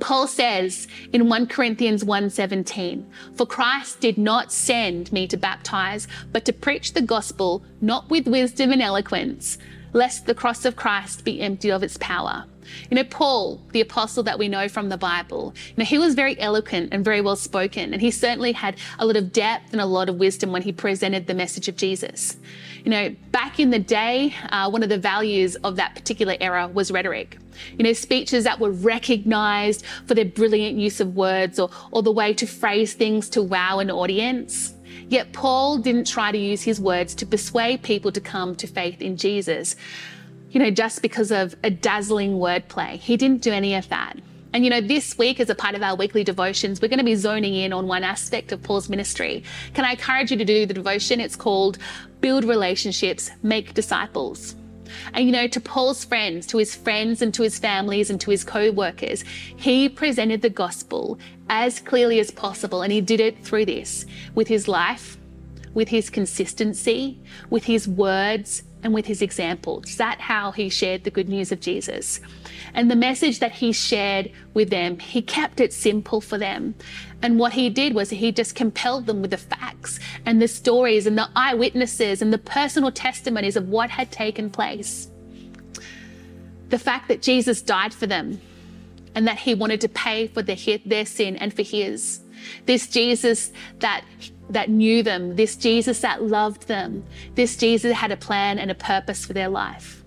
Paul 0.00 0.26
says 0.26 0.86
in 1.12 1.28
1 1.28 1.46
Corinthians 1.46 2.04
1:17, 2.04 3.04
"For 3.34 3.46
Christ 3.46 4.00
did 4.00 4.18
not 4.18 4.52
send 4.52 5.12
me 5.12 5.26
to 5.26 5.36
baptize, 5.36 6.08
but 6.32 6.44
to 6.44 6.52
preach 6.52 6.92
the 6.92 7.02
gospel 7.02 7.62
not 7.80 8.10
with 8.10 8.28
wisdom 8.28 8.72
and 8.72 8.82
eloquence, 8.82 9.58
lest 9.92 10.26
the 10.26 10.34
cross 10.34 10.64
of 10.64 10.76
Christ 10.76 11.24
be 11.24 11.40
emptied 11.40 11.70
of 11.70 11.82
its 11.82 11.96
power. 11.98 12.44
You 12.90 12.96
know, 12.96 13.04
Paul, 13.04 13.60
the 13.72 13.80
apostle 13.80 14.22
that 14.24 14.38
we 14.38 14.48
know 14.48 14.68
from 14.68 14.88
the 14.88 14.96
Bible, 14.96 15.54
you 15.68 15.74
know, 15.78 15.84
he 15.84 15.98
was 15.98 16.14
very 16.14 16.38
eloquent 16.40 16.90
and 16.92 17.04
very 17.04 17.20
well 17.20 17.36
spoken, 17.36 17.92
and 17.92 18.00
he 18.00 18.10
certainly 18.10 18.52
had 18.52 18.76
a 18.98 19.06
lot 19.06 19.16
of 19.16 19.32
depth 19.32 19.72
and 19.72 19.80
a 19.80 19.86
lot 19.86 20.08
of 20.08 20.16
wisdom 20.16 20.52
when 20.52 20.62
he 20.62 20.72
presented 20.72 21.26
the 21.26 21.34
message 21.34 21.68
of 21.68 21.76
Jesus. 21.76 22.36
You 22.84 22.90
know, 22.90 23.16
back 23.30 23.58
in 23.58 23.70
the 23.70 23.78
day, 23.78 24.34
uh, 24.50 24.68
one 24.70 24.82
of 24.82 24.90
the 24.90 24.98
values 24.98 25.56
of 25.56 25.76
that 25.76 25.94
particular 25.94 26.36
era 26.40 26.68
was 26.68 26.90
rhetoric. 26.90 27.38
You 27.78 27.84
know, 27.84 27.92
speeches 27.92 28.44
that 28.44 28.60
were 28.60 28.72
recognized 28.72 29.86
for 30.06 30.14
their 30.14 30.24
brilliant 30.24 30.78
use 30.78 31.00
of 31.00 31.16
words 31.16 31.58
or, 31.58 31.70
or 31.92 32.02
the 32.02 32.12
way 32.12 32.34
to 32.34 32.46
phrase 32.46 32.92
things 32.92 33.28
to 33.30 33.42
wow 33.42 33.78
an 33.78 33.90
audience. 33.90 34.74
Yet 35.08 35.32
Paul 35.32 35.78
didn't 35.78 36.06
try 36.06 36.32
to 36.32 36.38
use 36.38 36.62
his 36.62 36.80
words 36.80 37.14
to 37.16 37.26
persuade 37.26 37.82
people 37.82 38.12
to 38.12 38.20
come 38.20 38.54
to 38.56 38.66
faith 38.66 39.00
in 39.00 39.16
Jesus 39.16 39.76
you 40.54 40.60
know, 40.60 40.70
just 40.70 41.02
because 41.02 41.32
of 41.32 41.56
a 41.64 41.70
dazzling 41.70 42.34
wordplay. 42.34 42.96
He 42.96 43.16
didn't 43.16 43.42
do 43.42 43.50
any 43.50 43.74
of 43.74 43.88
that. 43.88 44.16
And 44.52 44.62
you 44.62 44.70
know, 44.70 44.80
this 44.80 45.18
week, 45.18 45.40
as 45.40 45.50
a 45.50 45.54
part 45.54 45.74
of 45.74 45.82
our 45.82 45.96
weekly 45.96 46.22
devotions, 46.22 46.80
we're 46.80 46.86
going 46.86 47.00
to 47.00 47.04
be 47.04 47.16
zoning 47.16 47.54
in 47.54 47.72
on 47.72 47.88
one 47.88 48.04
aspect 48.04 48.52
of 48.52 48.62
Paul's 48.62 48.88
ministry. 48.88 49.42
Can 49.74 49.84
I 49.84 49.90
encourage 49.90 50.30
you 50.30 50.36
to 50.36 50.44
do 50.44 50.64
the 50.64 50.72
devotion? 50.72 51.20
It's 51.20 51.34
called 51.34 51.78
Build 52.20 52.44
Relationships, 52.44 53.32
Make 53.42 53.74
Disciples. 53.74 54.54
And 55.12 55.26
you 55.26 55.32
know, 55.32 55.48
to 55.48 55.60
Paul's 55.60 56.04
friends, 56.04 56.46
to 56.46 56.58
his 56.58 56.76
friends 56.76 57.20
and 57.20 57.34
to 57.34 57.42
his 57.42 57.58
families 57.58 58.08
and 58.08 58.20
to 58.20 58.30
his 58.30 58.44
co 58.44 58.70
workers, 58.70 59.24
he 59.56 59.88
presented 59.88 60.40
the 60.40 60.50
gospel 60.50 61.18
as 61.48 61.80
clearly 61.80 62.20
as 62.20 62.30
possible. 62.30 62.82
And 62.82 62.92
he 62.92 63.00
did 63.00 63.18
it 63.18 63.44
through 63.44 63.64
this 63.64 64.06
with 64.36 64.46
his 64.46 64.68
life, 64.68 65.18
with 65.74 65.88
his 65.88 66.10
consistency, 66.10 67.20
with 67.50 67.64
his 67.64 67.88
words, 67.88 68.62
and 68.84 68.92
with 68.92 69.06
his 69.06 69.22
example. 69.22 69.82
Is 69.86 69.96
that 69.96 70.20
how 70.20 70.52
he 70.52 70.68
shared 70.68 71.02
the 71.02 71.10
good 71.10 71.28
news 71.28 71.50
of 71.50 71.60
Jesus? 71.60 72.20
And 72.74 72.90
the 72.90 72.96
message 72.96 73.38
that 73.40 73.52
he 73.52 73.72
shared 73.72 74.30
with 74.52 74.68
them, 74.68 74.98
he 74.98 75.22
kept 75.22 75.58
it 75.58 75.72
simple 75.72 76.20
for 76.20 76.36
them. 76.36 76.74
And 77.22 77.38
what 77.38 77.54
he 77.54 77.70
did 77.70 77.94
was 77.94 78.10
he 78.10 78.30
just 78.30 78.54
compelled 78.54 79.06
them 79.06 79.22
with 79.22 79.30
the 79.30 79.38
facts 79.38 79.98
and 80.26 80.40
the 80.40 80.48
stories 80.48 81.06
and 81.06 81.16
the 81.16 81.30
eyewitnesses 81.34 82.20
and 82.20 82.32
the 82.32 82.38
personal 82.38 82.92
testimonies 82.92 83.56
of 83.56 83.68
what 83.68 83.90
had 83.90 84.12
taken 84.12 84.50
place. 84.50 85.08
The 86.68 86.78
fact 86.78 87.08
that 87.08 87.22
Jesus 87.22 87.62
died 87.62 87.94
for 87.94 88.06
them 88.06 88.40
and 89.14 89.26
that 89.26 89.38
he 89.38 89.54
wanted 89.54 89.80
to 89.80 89.88
pay 89.88 90.26
for 90.26 90.42
their, 90.42 90.56
their 90.84 91.06
sin 91.06 91.36
and 91.36 91.54
for 91.54 91.62
his. 91.62 92.20
This 92.66 92.86
Jesus 92.86 93.52
that 93.80 94.04
that 94.50 94.68
knew 94.68 95.02
them, 95.02 95.36
this 95.36 95.56
Jesus 95.56 96.00
that 96.00 96.22
loved 96.22 96.68
them, 96.68 97.04
this 97.34 97.56
Jesus 97.56 97.92
had 97.92 98.12
a 98.12 98.16
plan 98.16 98.58
and 98.58 98.70
a 98.70 98.74
purpose 98.74 99.24
for 99.24 99.32
their 99.32 99.48
life. 99.48 100.02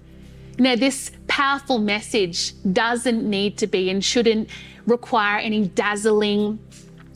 You 0.58 0.63
know, 0.63 0.76
this 0.76 1.12
powerful 1.28 1.80
message 1.80 2.54
doesn't 2.73 3.28
need 3.28 3.58
to 3.60 3.67
be 3.67 3.89
and 3.89 4.04
shouldn't 4.04 4.50
require 4.86 5.39
any 5.39 5.67
dazzling 5.67 6.60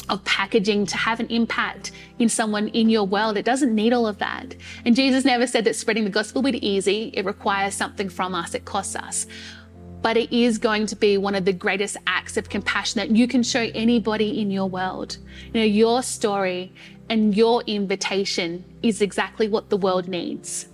of 0.09 0.23
packaging 0.25 0.85
to 0.87 0.97
have 0.97 1.19
an 1.19 1.27
impact 1.27 1.91
in 2.19 2.27
someone 2.27 2.67
in 2.69 2.89
your 2.89 3.05
world. 3.05 3.37
It 3.37 3.45
doesn't 3.45 3.73
need 3.73 3.93
all 3.93 4.05
of 4.05 4.17
that. 4.17 4.55
And 4.85 4.95
Jesus 4.95 5.23
never 5.23 5.47
said 5.47 5.63
that 5.65 5.75
spreading 5.75 6.03
the 6.03 6.09
gospel 6.09 6.41
would 6.41 6.51
be 6.51 6.67
easy. 6.67 7.11
It 7.13 7.25
requires 7.25 7.73
something 7.73 8.09
from 8.09 8.35
us, 8.35 8.53
it 8.53 8.65
costs 8.65 8.95
us 8.95 9.25
but 10.01 10.17
it 10.17 10.31
is 10.35 10.57
going 10.57 10.85
to 10.87 10.95
be 10.95 11.17
one 11.17 11.35
of 11.35 11.45
the 11.45 11.53
greatest 11.53 11.97
acts 12.07 12.37
of 12.37 12.49
compassion 12.49 12.99
that 12.99 13.11
you 13.15 13.27
can 13.27 13.43
show 13.43 13.69
anybody 13.73 14.41
in 14.41 14.51
your 14.51 14.67
world. 14.67 15.17
You 15.53 15.61
know, 15.61 15.65
your 15.65 16.01
story 16.03 16.73
and 17.09 17.35
your 17.35 17.61
invitation 17.63 18.63
is 18.81 19.01
exactly 19.01 19.47
what 19.47 19.69
the 19.69 19.77
world 19.77 20.07
needs. 20.07 20.67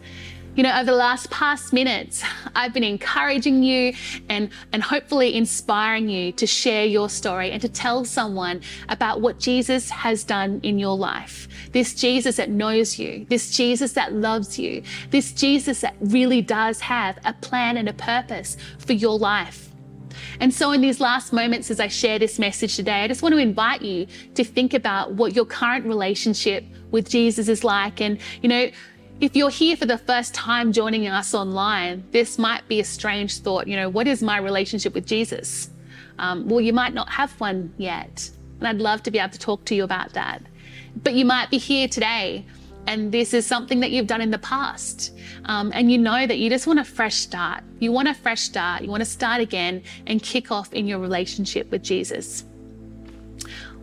You 0.58 0.64
know, 0.64 0.76
over 0.76 0.86
the 0.86 0.98
last 0.98 1.30
past 1.30 1.72
minutes, 1.72 2.24
I've 2.56 2.74
been 2.74 2.84
encouraging 2.84 3.62
you 3.62 3.94
and, 4.28 4.50
and 4.74 4.82
hopefully 4.82 5.36
inspiring 5.36 6.10
you 6.10 6.32
to 6.32 6.48
share 6.48 6.84
your 6.84 7.10
story 7.10 7.52
and 7.52 7.62
to 7.62 7.70
tell 7.70 8.04
someone 8.06 8.62
about 8.90 9.22
what 9.22 9.38
Jesus 9.38 9.92
has 9.92 10.24
done 10.24 10.60
in 10.64 10.80
your 10.80 10.98
life. 10.98 11.48
This 11.74 11.94
Jesus 11.94 12.38
that 12.38 12.50
knows 12.50 12.98
you, 12.98 13.28
this 13.30 13.56
Jesus 13.56 13.94
that 13.94 14.14
loves 14.14 14.58
you, 14.58 14.82
this 15.12 15.32
Jesus 15.32 15.82
that 15.82 15.96
really 16.00 16.42
does 16.42 16.80
have 16.80 17.20
a 17.24 17.34
plan 17.34 17.78
and 17.78 17.88
a 17.88 17.94
purpose 17.94 18.58
for 18.80 18.94
your 18.94 19.20
life. 19.20 19.70
And 20.40 20.52
so, 20.52 20.72
in 20.72 20.82
these 20.82 21.00
last 21.00 21.34
moments, 21.34 21.70
as 21.70 21.80
I 21.80 21.88
share 21.88 22.18
this 22.18 22.40
message 22.40 22.76
today, 22.76 23.04
I 23.04 23.08
just 23.08 23.22
want 23.22 23.34
to 23.34 23.40
invite 23.40 23.84
you 23.84 24.08
to 24.34 24.44
think 24.44 24.74
about 24.74 25.14
what 25.14 25.36
your 25.36 25.46
current 25.46 25.86
relationship 25.86 26.66
with 26.90 27.08
Jesus 27.08 27.48
is 27.48 27.64
like. 27.64 28.02
And, 28.02 28.18
you 28.42 28.50
know, 28.50 28.72
if 29.20 29.36
you're 29.36 29.50
here 29.50 29.76
for 29.76 29.86
the 29.86 29.98
first 29.98 30.34
time 30.34 30.72
joining 30.72 31.08
us 31.08 31.34
online, 31.34 32.04
this 32.12 32.38
might 32.38 32.68
be 32.68 32.80
a 32.80 32.84
strange 32.84 33.40
thought. 33.40 33.68
You 33.68 33.76
know, 33.76 33.90
what 33.90 34.08
is 34.08 34.22
my 34.22 34.38
relationship 34.38 34.94
with 34.94 35.08
Jesus? 35.08 35.70
Um, 36.20 36.48
well, 36.48 36.62
you 36.62 36.74
might 36.74 36.94
not 36.94 37.10
have 37.10 37.32
one 37.40 37.74
yet. 37.78 38.30
And 38.60 38.68
I'd 38.68 38.78
love 38.78 39.04
to 39.04 39.12
be 39.12 39.20
able 39.20 39.32
to 39.32 39.40
talk 39.40 39.66
to 39.66 39.76
you 39.76 39.84
about 39.84 40.14
that. 40.14 40.42
But 41.04 41.14
you 41.14 41.26
might 41.26 41.50
be 41.50 41.58
here 41.58 41.88
today 41.88 42.46
and 42.88 43.12
this 43.12 43.34
is 43.34 43.46
something 43.46 43.82
that 43.82 43.92
you've 43.92 44.08
done 44.08 44.22
in 44.22 44.32
the 44.32 44.38
past. 44.40 45.14
Um, 45.46 45.72
and 45.74 45.92
you 45.92 45.98
know 45.98 46.26
that 46.26 46.38
you 46.38 46.50
just 46.50 46.68
want 46.68 46.80
a 46.80 46.86
fresh 46.86 47.16
start. 47.16 47.64
You 47.80 47.92
want 47.92 48.08
a 48.08 48.14
fresh 48.14 48.42
start. 48.42 48.82
You 48.82 48.90
want 48.90 49.02
to 49.02 49.10
start 49.10 49.42
again 49.42 49.84
and 50.06 50.24
kick 50.24 50.52
off 50.52 50.74
in 50.74 50.88
your 50.88 51.00
relationship 51.00 51.70
with 51.70 51.84
Jesus. 51.84 52.46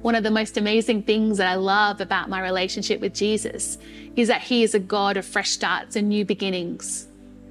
One 0.04 0.14
of 0.14 0.22
the 0.22 0.30
most 0.30 0.58
amazing 0.58 1.04
things 1.04 1.38
that 1.38 1.46
I 1.46 1.54
love 1.54 1.98
about 2.02 2.28
my 2.28 2.42
relationship 2.42 3.00
with 3.00 3.14
Jesus 3.14 3.78
is 4.16 4.28
that 4.28 4.42
He 4.42 4.62
is 4.62 4.74
a 4.74 4.78
God 4.78 5.16
of 5.16 5.24
fresh 5.24 5.52
starts 5.52 5.96
and 5.96 6.10
new 6.10 6.26
beginnings. 6.26 7.08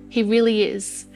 He 0.08 0.22
really 0.22 0.62
is. 0.62 1.08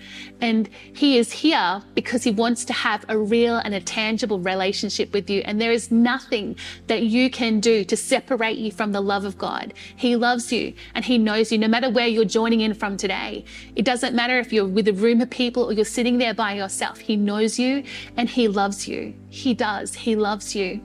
And 0.41 0.67
He 0.95 1.19
is 1.19 1.31
here 1.31 1.83
because 1.93 2.23
He 2.23 2.31
wants 2.31 2.65
to 2.65 2.73
have 2.73 3.05
a 3.07 3.19
real 3.19 3.57
and 3.57 3.75
a 3.75 3.79
tangible 3.79 4.39
relationship 4.39 5.13
with 5.13 5.29
you. 5.29 5.43
And 5.45 5.61
there 5.61 5.71
is 5.71 5.91
nothing 5.91 6.55
that 6.87 7.03
you 7.03 7.29
can 7.29 7.59
do 7.59 7.83
to 7.83 7.95
separate 7.95 8.57
you 8.57 8.71
from 8.71 8.91
the 8.91 9.01
love 9.01 9.23
of 9.23 9.37
God. 9.37 9.75
He 9.95 10.15
loves 10.15 10.51
you 10.51 10.73
and 10.95 11.05
He 11.05 11.19
knows 11.19 11.51
you 11.51 11.59
no 11.59 11.67
matter 11.67 11.91
where 11.91 12.07
you're 12.07 12.25
joining 12.25 12.61
in 12.61 12.73
from 12.73 12.97
today. 12.97 13.45
It 13.75 13.85
doesn't 13.85 14.15
matter 14.15 14.39
if 14.39 14.51
you're 14.51 14.65
with 14.65 14.87
a 14.87 14.93
room 14.93 15.21
of 15.21 15.29
people 15.29 15.65
or 15.65 15.73
you're 15.73 15.85
sitting 15.85 16.17
there 16.17 16.33
by 16.33 16.53
yourself. 16.53 16.97
He 16.97 17.15
knows 17.15 17.59
you 17.59 17.83
and 18.15 18.27
He 18.27 18.47
loves 18.47 18.87
you. 18.87 19.13
He 19.29 19.53
does. 19.53 19.93
He 19.93 20.15
loves 20.15 20.55
you. 20.55 20.81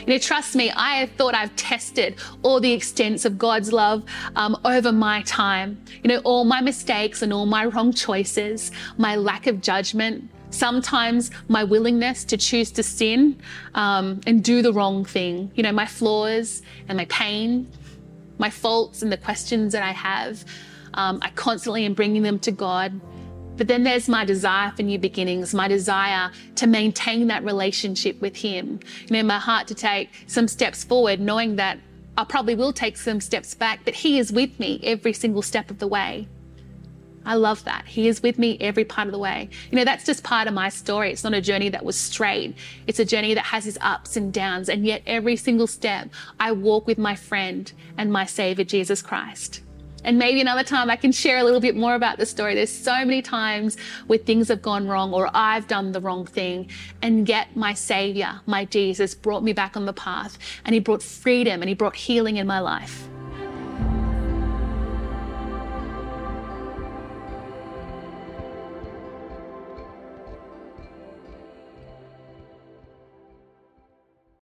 You 0.00 0.06
know, 0.06 0.18
trust 0.18 0.54
me, 0.54 0.72
I 0.74 1.06
thought 1.16 1.34
I've 1.34 1.54
tested 1.56 2.16
all 2.42 2.60
the 2.60 2.72
extents 2.72 3.24
of 3.24 3.38
God's 3.38 3.72
love 3.72 4.04
um, 4.36 4.56
over 4.64 4.92
my 4.92 5.22
time. 5.22 5.82
You 6.02 6.08
know, 6.08 6.18
all 6.24 6.44
my 6.44 6.60
mistakes 6.60 7.22
and 7.22 7.32
all 7.32 7.46
my 7.46 7.66
wrong 7.66 7.92
choices, 7.92 8.70
my 8.96 9.16
lack 9.16 9.46
of 9.46 9.60
judgment, 9.60 10.30
sometimes 10.50 11.30
my 11.48 11.64
willingness 11.64 12.24
to 12.24 12.36
choose 12.36 12.70
to 12.72 12.82
sin 12.82 13.40
um, 13.74 14.20
and 14.26 14.42
do 14.42 14.62
the 14.62 14.72
wrong 14.72 15.04
thing. 15.04 15.50
You 15.54 15.62
know, 15.62 15.72
my 15.72 15.86
flaws 15.86 16.62
and 16.88 16.96
my 16.96 17.04
pain, 17.06 17.70
my 18.38 18.50
faults 18.50 19.02
and 19.02 19.12
the 19.12 19.16
questions 19.16 19.72
that 19.72 19.82
I 19.82 19.92
have. 19.92 20.44
Um, 20.94 21.18
I 21.22 21.30
constantly 21.30 21.84
am 21.84 21.94
bringing 21.94 22.22
them 22.22 22.38
to 22.40 22.50
God. 22.50 22.98
But 23.58 23.66
then 23.66 23.82
there's 23.82 24.08
my 24.08 24.24
desire 24.24 24.72
for 24.74 24.82
new 24.84 24.98
beginnings, 24.98 25.52
my 25.52 25.68
desire 25.68 26.30
to 26.54 26.66
maintain 26.66 27.26
that 27.26 27.44
relationship 27.44 28.20
with 28.20 28.36
Him. 28.36 28.78
You 29.08 29.16
know, 29.16 29.22
my 29.24 29.38
heart 29.38 29.66
to 29.66 29.74
take 29.74 30.10
some 30.28 30.48
steps 30.48 30.84
forward, 30.84 31.20
knowing 31.20 31.56
that 31.56 31.78
I 32.16 32.24
probably 32.24 32.54
will 32.54 32.72
take 32.72 32.96
some 32.96 33.20
steps 33.20 33.54
back, 33.54 33.80
but 33.84 33.94
He 33.94 34.18
is 34.18 34.32
with 34.32 34.58
me 34.60 34.80
every 34.84 35.12
single 35.12 35.42
step 35.42 35.70
of 35.70 35.80
the 35.80 35.88
way. 35.88 36.28
I 37.24 37.34
love 37.34 37.64
that. 37.64 37.84
He 37.86 38.08
is 38.08 38.22
with 38.22 38.38
me 38.38 38.56
every 38.58 38.84
part 38.84 39.08
of 39.08 39.12
the 39.12 39.18
way. 39.18 39.50
You 39.70 39.76
know, 39.76 39.84
that's 39.84 40.06
just 40.06 40.24
part 40.24 40.48
of 40.48 40.54
my 40.54 40.70
story. 40.70 41.10
It's 41.10 41.24
not 41.24 41.34
a 41.34 41.42
journey 41.42 41.68
that 41.68 41.84
was 41.84 41.96
straight. 41.96 42.56
It's 42.86 43.00
a 43.00 43.04
journey 43.04 43.34
that 43.34 43.44
has 43.44 43.66
its 43.66 43.76
ups 43.82 44.16
and 44.16 44.32
downs. 44.32 44.70
And 44.70 44.86
yet, 44.86 45.02
every 45.04 45.36
single 45.36 45.66
step, 45.66 46.08
I 46.40 46.52
walk 46.52 46.86
with 46.86 46.96
my 46.96 47.14
friend 47.16 47.70
and 47.98 48.10
my 48.10 48.24
Savior, 48.24 48.64
Jesus 48.64 49.02
Christ. 49.02 49.62
And 50.04 50.18
maybe 50.18 50.40
another 50.40 50.62
time 50.62 50.90
I 50.90 50.96
can 50.96 51.12
share 51.12 51.38
a 51.38 51.44
little 51.44 51.60
bit 51.60 51.76
more 51.76 51.94
about 51.94 52.18
the 52.18 52.26
story. 52.26 52.54
There's 52.54 52.72
so 52.72 52.92
many 53.04 53.20
times 53.20 53.76
where 54.06 54.18
things 54.18 54.48
have 54.48 54.62
gone 54.62 54.86
wrong 54.86 55.12
or 55.12 55.28
I've 55.34 55.66
done 55.66 55.92
the 55.92 56.00
wrong 56.00 56.24
thing, 56.24 56.70
and 57.02 57.28
yet 57.28 57.56
my 57.56 57.74
Savior, 57.74 58.40
my 58.46 58.64
Jesus, 58.64 59.14
brought 59.14 59.42
me 59.42 59.52
back 59.52 59.76
on 59.76 59.86
the 59.86 59.92
path 59.92 60.38
and 60.64 60.74
He 60.74 60.80
brought 60.80 61.02
freedom 61.02 61.62
and 61.62 61.68
He 61.68 61.74
brought 61.74 61.96
healing 61.96 62.36
in 62.36 62.46
my 62.46 62.60
life. 62.60 63.08